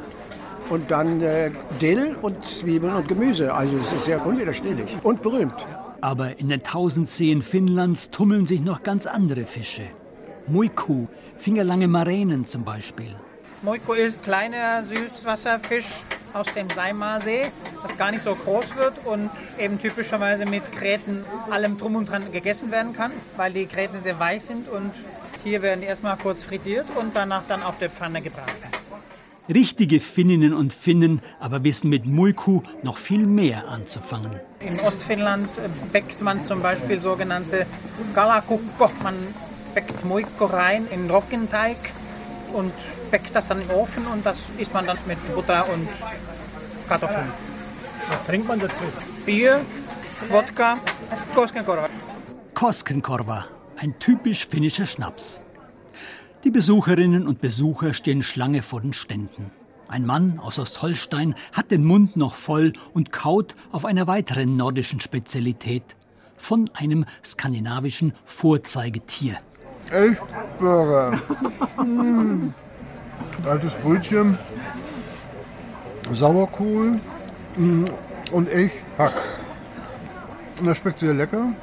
und 0.69 0.91
dann 0.91 1.21
äh, 1.21 1.51
Dill 1.81 2.17
und 2.21 2.45
Zwiebeln 2.45 2.93
und 2.93 3.07
Gemüse. 3.07 3.53
Also 3.53 3.77
es 3.77 3.93
ist 3.93 4.03
sehr 4.03 4.25
unwiderstehlich 4.25 4.97
und 5.03 5.21
berühmt. 5.21 5.65
Aber 6.01 6.39
in 6.39 6.49
den 6.49 6.63
tausend 6.63 7.07
Seen 7.07 7.41
Finnlands 7.41 8.11
tummeln 8.11 8.45
sich 8.45 8.61
noch 8.61 8.83
ganz 8.83 9.05
andere 9.05 9.45
Fische. 9.45 9.83
Muiku, 10.47 11.07
fingerlange 11.37 11.87
Maränen 11.87 12.45
zum 12.45 12.63
Beispiel. 12.63 13.13
Muiku 13.63 13.93
ist 13.93 14.23
kleiner 14.23 14.83
Süßwasserfisch 14.83 16.03
aus 16.33 16.53
dem 16.53 16.69
Saimarsee, 16.69 17.41
das 17.81 17.97
gar 17.97 18.11
nicht 18.11 18.23
so 18.23 18.35
groß 18.35 18.75
wird 18.75 18.93
und 19.05 19.29
eben 19.57 19.81
typischerweise 19.81 20.45
mit 20.45 20.71
Gräten 20.71 21.23
allem 21.49 21.77
drum 21.77 21.95
und 21.95 22.09
dran 22.09 22.31
gegessen 22.31 22.71
werden 22.71 22.93
kann, 22.93 23.11
weil 23.35 23.51
die 23.53 23.67
Gräten 23.67 23.99
sehr 23.99 24.19
weich 24.19 24.43
sind 24.45 24.69
und 24.69 24.91
hier 25.43 25.61
werden 25.61 25.81
die 25.81 25.87
erstmal 25.87 26.17
kurz 26.17 26.43
frittiert 26.43 26.85
und 26.95 27.15
danach 27.15 27.43
dann 27.47 27.63
auf 27.63 27.79
der 27.79 27.89
Pfanne 27.89 28.21
gebraten. 28.21 28.51
Richtige 29.49 30.01
Finninnen 30.01 30.53
und 30.53 30.73
Finnen 30.73 31.21
aber 31.39 31.63
wissen 31.63 31.89
mit 31.89 32.05
Muiku 32.05 32.61
noch 32.83 32.97
viel 32.97 33.25
mehr 33.25 33.69
anzufangen. 33.69 34.39
In 34.59 34.79
Ostfinnland 34.81 35.49
bäckt 35.93 36.21
man 36.21 36.43
zum 36.43 36.61
Beispiel 36.61 36.99
sogenannte 36.99 37.65
Galakukko. 38.13 38.91
Man 39.03 39.15
bäckt 39.73 40.03
Muikko 40.03 40.45
rein 40.45 40.85
in 40.91 41.09
Roggenteig 41.09 41.77
und 42.53 42.73
bäckt 43.09 43.33
das 43.33 43.47
dann 43.47 43.61
im 43.61 43.69
Ofen 43.71 44.05
und 44.07 44.25
das 44.25 44.49
isst 44.57 44.73
man 44.73 44.85
dann 44.85 44.97
mit 45.07 45.17
Butter 45.33 45.65
und 45.73 45.87
Kartoffeln. 46.89 47.27
Was 48.09 48.25
trinkt 48.25 48.47
man 48.47 48.59
dazu? 48.59 48.83
Bier, 49.25 49.61
Wodka, 50.29 50.77
Koskenkorva. 51.33 51.87
Koskenkorva, 52.53 53.45
ein 53.77 53.97
typisch 53.99 54.45
finnischer 54.47 54.85
Schnaps. 54.85 55.41
Die 56.43 56.51
Besucherinnen 56.51 57.27
und 57.27 57.41
Besucher 57.41 57.93
stehen 57.93 58.21
Schlange 58.21 58.61
vor 58.61 58.81
den 58.81 58.93
Ständen. 58.93 59.51
Ein 59.87 60.05
Mann 60.05 60.39
aus 60.39 60.59
Ostholstein 60.59 61.33
hat 61.51 61.71
den 61.71 61.83
Mund 61.83 62.15
noch 62.15 62.35
voll 62.35 62.73
und 62.93 63.11
kaut 63.11 63.55
auf 63.71 63.85
einer 63.85 64.05
weiteren 64.05 64.55
nordischen 64.55 65.01
Spezialität 65.01 65.95
von 66.37 66.69
einem 66.73 67.05
skandinavischen 67.25 68.13
Vorzeigetier. 68.25 69.37
Elchburger. 69.89 71.19
mm. 71.83 72.53
Altes 73.45 73.73
Brötchen, 73.75 74.37
Sauerkohl 76.11 76.99
mm. 77.55 77.85
und 78.31 78.49
Elchhack. 78.49 79.13
Und 80.59 80.67
das 80.67 80.77
schmeckt 80.77 80.99
sehr 80.99 81.13
lecker. 81.13 81.53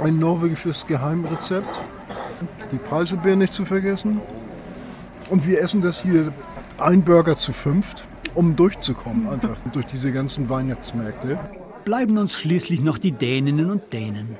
ein 0.00 0.18
norwegisches 0.18 0.86
Geheimrezept. 0.86 1.80
Die 2.72 2.76
Preiselbeeren 2.76 3.38
nicht 3.38 3.54
zu 3.54 3.64
vergessen. 3.64 4.20
Und 5.30 5.46
wir 5.46 5.60
essen 5.60 5.82
das 5.82 6.02
hier 6.02 6.32
ein 6.78 7.02
Burger 7.02 7.36
zu 7.36 7.52
fünft, 7.52 8.06
um 8.34 8.56
durchzukommen, 8.56 9.28
einfach 9.28 9.56
durch 9.72 9.86
diese 9.86 10.12
ganzen 10.12 10.48
Weihnachtsmärkte. 10.48 11.38
Bleiben 11.84 12.18
uns 12.18 12.34
schließlich 12.34 12.80
noch 12.80 12.98
die 12.98 13.12
Däninnen 13.12 13.70
und 13.70 13.92
Dänen. 13.92 14.36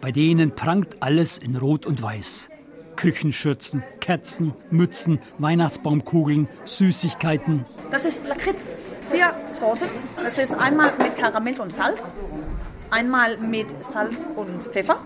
Bei 0.00 0.12
denen 0.12 0.52
prangt 0.52 0.96
alles 1.00 1.38
in 1.38 1.56
Rot 1.56 1.86
und 1.86 2.02
Weiß. 2.02 2.48
Küchenschürzen, 2.96 3.82
Kerzen, 4.00 4.52
Mützen, 4.70 5.18
Weihnachtsbaumkugeln, 5.38 6.48
Süßigkeiten. 6.64 7.64
Das 7.90 8.04
ist 8.04 8.26
Lakritz. 8.26 8.76
Vier 9.10 9.32
Sorten. 9.52 9.86
Das 10.16 10.38
ist 10.38 10.54
einmal 10.54 10.92
mit 10.98 11.16
Karamell 11.16 11.60
und 11.60 11.72
Salz, 11.72 12.16
einmal 12.90 13.36
mit 13.38 13.84
Salz 13.84 14.28
und 14.34 14.62
Pfeffer, 14.62 14.98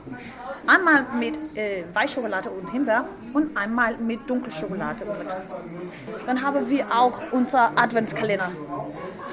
einmal 0.69 1.07
mit 1.19 1.39
äh, 1.57 1.85
Weichschokolade 1.93 2.51
und 2.51 2.71
Himbeer 2.71 3.05
und 3.33 3.57
einmal 3.57 3.97
mit 3.99 4.21
Dunkelschokolade 4.29 5.05
und 5.05 5.19
Lakritz. 5.25 5.55
Dann 6.27 6.43
haben 6.43 6.69
wir 6.69 6.87
auch 6.93 7.23
unser 7.33 7.77
Adventskalender, 7.77 8.51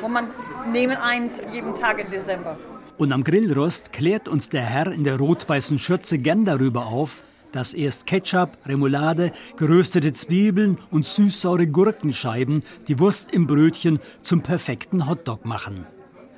wo 0.01 0.07
man 0.07 0.27
nehmen 0.71 0.97
eins 0.97 1.41
jeden 1.51 1.75
Tag 1.75 1.99
im 1.99 2.09
Dezember. 2.09 2.57
Und 2.97 3.11
am 3.11 3.23
Grillrost 3.23 3.91
klärt 3.91 4.27
uns 4.29 4.49
der 4.49 4.61
Herr 4.63 4.91
in 4.91 5.03
der 5.03 5.17
rot-weißen 5.17 5.79
Schürze 5.79 6.17
gern 6.17 6.45
darüber 6.45 6.85
auf, 6.85 7.23
dass 7.51 7.73
erst 7.73 8.05
Ketchup, 8.05 8.57
Remoulade, 8.65 9.31
geröstete 9.57 10.13
Zwiebeln 10.13 10.77
und 10.91 11.05
süßsaure 11.05 11.67
Gurkenscheiben 11.67 12.63
die 12.87 12.99
Wurst 12.99 13.33
im 13.33 13.47
Brötchen 13.47 13.99
zum 14.23 14.41
perfekten 14.41 15.09
Hotdog 15.09 15.45
machen. 15.45 15.85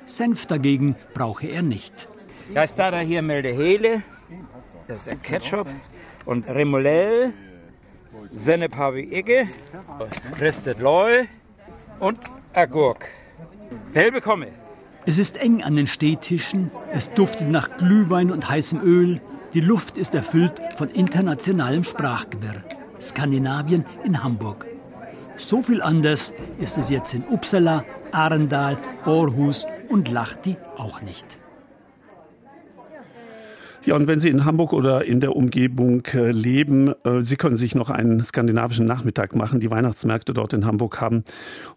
Senf 0.06 0.46
dagegen 0.46 0.96
brauche 1.14 1.46
er 1.46 1.62
nicht. 1.62 2.08
Jag 2.54 2.70
startar 2.70 3.04
hier 3.04 3.22
med 3.22 3.44
det 3.44 3.52
hele. 3.52 4.02
Das 4.88 5.06
ist 5.06 5.22
Ketchup 5.22 5.66
und 6.24 6.48
Remoulade. 6.48 7.32
Sennep 8.32 8.74
har 8.74 8.94
vi 8.94 9.02
ikke. 9.02 9.48
Ristet 10.40 10.80
Lög 10.80 11.28
und 12.00 12.18
Agurk. 12.54 13.08
Willbekomme. 13.92 14.48
Es 15.04 15.18
ist 15.18 15.36
eng 15.36 15.62
an 15.62 15.76
den 15.76 15.86
Stehtischen, 15.86 16.70
es 16.92 17.12
duftet 17.12 17.50
nach 17.50 17.76
Glühwein 17.76 18.30
und 18.30 18.48
heißem 18.48 18.80
Öl, 18.82 19.20
die 19.54 19.60
Luft 19.60 19.98
ist 19.98 20.14
erfüllt 20.14 20.60
von 20.76 20.88
internationalem 20.88 21.84
Sprachgewirr. 21.84 22.62
Skandinavien 23.00 23.84
in 24.04 24.22
Hamburg. 24.22 24.66
So 25.36 25.62
viel 25.62 25.82
anders 25.82 26.32
ist 26.58 26.78
es 26.78 26.90
jetzt 26.90 27.14
in 27.14 27.24
Uppsala, 27.28 27.84
Arendal, 28.12 28.76
Aarhus 29.04 29.66
und 29.88 30.10
Lahti 30.10 30.56
auch 30.76 31.02
nicht. 31.02 31.37
Ja, 33.88 33.96
und 33.96 34.06
wenn 34.06 34.20
Sie 34.20 34.28
in 34.28 34.44
Hamburg 34.44 34.74
oder 34.74 35.06
in 35.06 35.20
der 35.20 35.34
Umgebung 35.34 36.04
äh, 36.12 36.30
leben, 36.30 36.92
äh, 37.04 37.22
Sie 37.22 37.36
können 37.36 37.56
sich 37.56 37.74
noch 37.74 37.88
einen 37.88 38.22
skandinavischen 38.22 38.84
Nachmittag 38.84 39.34
machen. 39.34 39.60
Die 39.60 39.70
Weihnachtsmärkte 39.70 40.34
dort 40.34 40.52
in 40.52 40.66
Hamburg 40.66 41.00
haben 41.00 41.24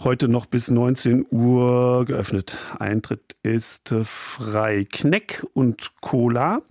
heute 0.04 0.28
noch 0.28 0.46
bis 0.46 0.70
19 0.70 1.26
Uhr 1.32 2.04
geöffnet. 2.04 2.58
Eintritt 2.80 3.38
ist 3.44 3.94
äh, 3.94 4.04
frei. 4.04 4.86
Kneck 4.92 5.46
und 5.54 6.02
Cola. 6.02 6.64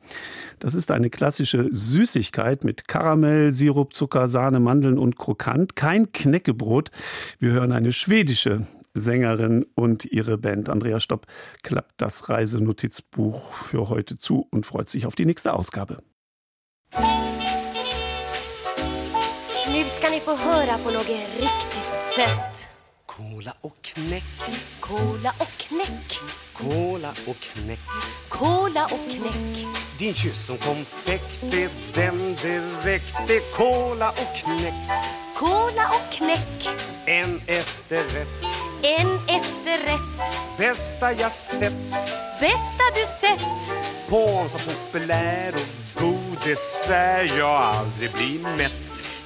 Das 0.59 0.75
ist 0.75 0.91
eine 0.91 1.09
klassische 1.09 1.71
Süßigkeit 1.73 2.63
mit 2.63 2.87
Karamell, 2.87 3.53
Sirup, 3.53 3.95
Zucker, 3.95 4.29
Sahne, 4.29 4.61
Mandeln 4.61 4.99
und 4.99 5.17
Krokant. 5.17 5.75
Kein 5.75 6.13
Knäckebrot. 6.13 6.91
Wir 7.39 7.53
hören 7.53 7.73
eine 7.73 7.93
schwedische 7.93 8.67
Sängerin 9.01 9.65
und 9.75 10.05
ihre 10.05 10.39
Band. 10.39 10.69
Andrea 10.69 11.01
Stopp 11.01 11.27
klappt 11.63 11.95
das 11.97 12.29
Reisenotizbuch 12.29 13.53
für 13.55 13.89
heute 13.89 14.19
zu 14.19 14.47
und 14.51 14.67
freut 14.67 14.89
sich 14.89 15.07
auf 15.07 15.15
die 15.17 15.27
nächste 15.27 15.53
Ausgabe. 15.55 15.99
Nu 19.73 19.89
ska 19.89 20.11
ni 20.11 20.21
få 20.21 20.31
höra 20.37 20.79
på 20.79 20.91
något 20.91 21.09
riktigt 21.41 21.95
sött. 21.95 22.69
Cola 23.07 23.53
och 23.61 23.83
knäck, 23.83 24.25
Cola 24.81 25.31
och 25.39 25.53
knäck, 25.59 26.19
cola 26.53 27.11
och 27.27 27.37
knäck. 27.41 27.79
cola 28.29 28.85
och 28.85 29.11
knäck. 29.11 29.67
Din 29.99 30.15
kyss 30.15 30.47
som 30.47 30.57
konfekt, 30.59 31.41
det 31.51 31.71
den 31.95 32.19
direkt. 32.43 33.15
Det 33.29 33.37
är 33.37 33.53
cola 33.57 34.11
och 34.11 34.37
knäck. 34.37 34.75
Cola 35.37 35.85
och 35.97 36.13
knäck, 36.13 36.69
En 37.07 37.41
efterrätt, 37.47 38.47
en 38.83 39.17
efterrätt. 39.29 40.21
bästa 40.59 41.13
jag 41.13 41.33
sett. 41.33 41.91
Bästa 42.41 42.85
du 42.95 43.07
sett. 43.21 43.49
På 44.09 44.17
en 44.43 44.49
så 44.49 44.59
populär 44.59 45.55
och 45.55 46.03
god 46.03 46.39
dessert 46.45 47.33
jag 47.39 47.51
aldrig 47.51 48.13
blir 48.13 48.57
mätt. 48.57 48.73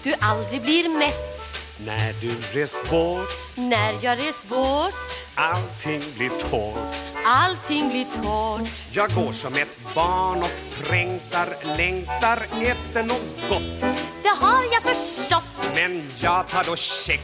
Du 0.03 0.15
aldrig 0.21 0.63
blir 0.63 0.99
mätt. 0.99 1.41
När 1.87 2.13
du 2.21 2.61
rest 2.61 2.91
bort, 2.91 3.29
När 3.57 3.93
jag 4.03 4.19
rest 4.19 4.49
bort, 4.49 4.95
allting 5.35 6.03
blir 6.17 6.29
torrt. 6.29 7.13
allting 7.27 7.89
blir 7.89 8.07
torrt. 8.23 8.71
Jag 8.93 9.11
går 9.15 9.33
som 9.33 9.55
ett 9.55 9.95
barn 9.95 10.39
och 10.39 10.51
trängtar, 10.87 11.49
längtar 11.77 12.47
efter 12.63 13.03
något. 13.03 13.81
Det 14.23 14.29
har 14.41 14.63
jag 14.73 14.83
förstått. 14.83 15.54
Men 15.75 16.03
jag 16.21 16.49
tar 16.49 16.65
då 16.65 16.77
check, 16.77 17.21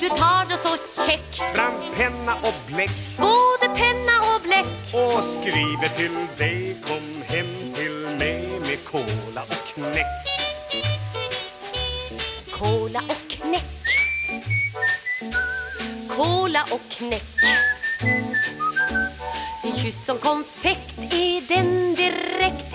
Du 0.00 0.08
tar 0.08 0.48
det 0.48 0.56
så 0.56 0.76
check. 1.06 1.54
fram 1.54 1.72
penna 1.96 2.34
och 2.34 2.54
bläck. 2.66 2.90
Både 3.18 3.74
penna 3.74 4.12
och 4.34 4.42
bläck. 4.42 4.66
Och 4.92 5.24
skriver 5.24 5.88
till 5.96 6.16
dig, 6.38 6.76
kom 6.86 7.22
hem 7.26 7.46
till 7.74 8.16
mig 8.18 8.48
med 8.60 8.84
cola 8.84 9.42
och 9.42 9.66
knäck. 9.74 10.06
Cola 12.50 13.00
och 13.08 13.30
knäck. 13.30 13.64
Cola 16.16 16.64
och 16.70 16.80
knäck. 16.90 17.24
Din 19.62 19.74
kyss 19.76 20.04
som 20.04 20.18
konfekt 20.18 20.98
är 20.98 21.54
den 21.54 21.94
direkt 21.94 22.65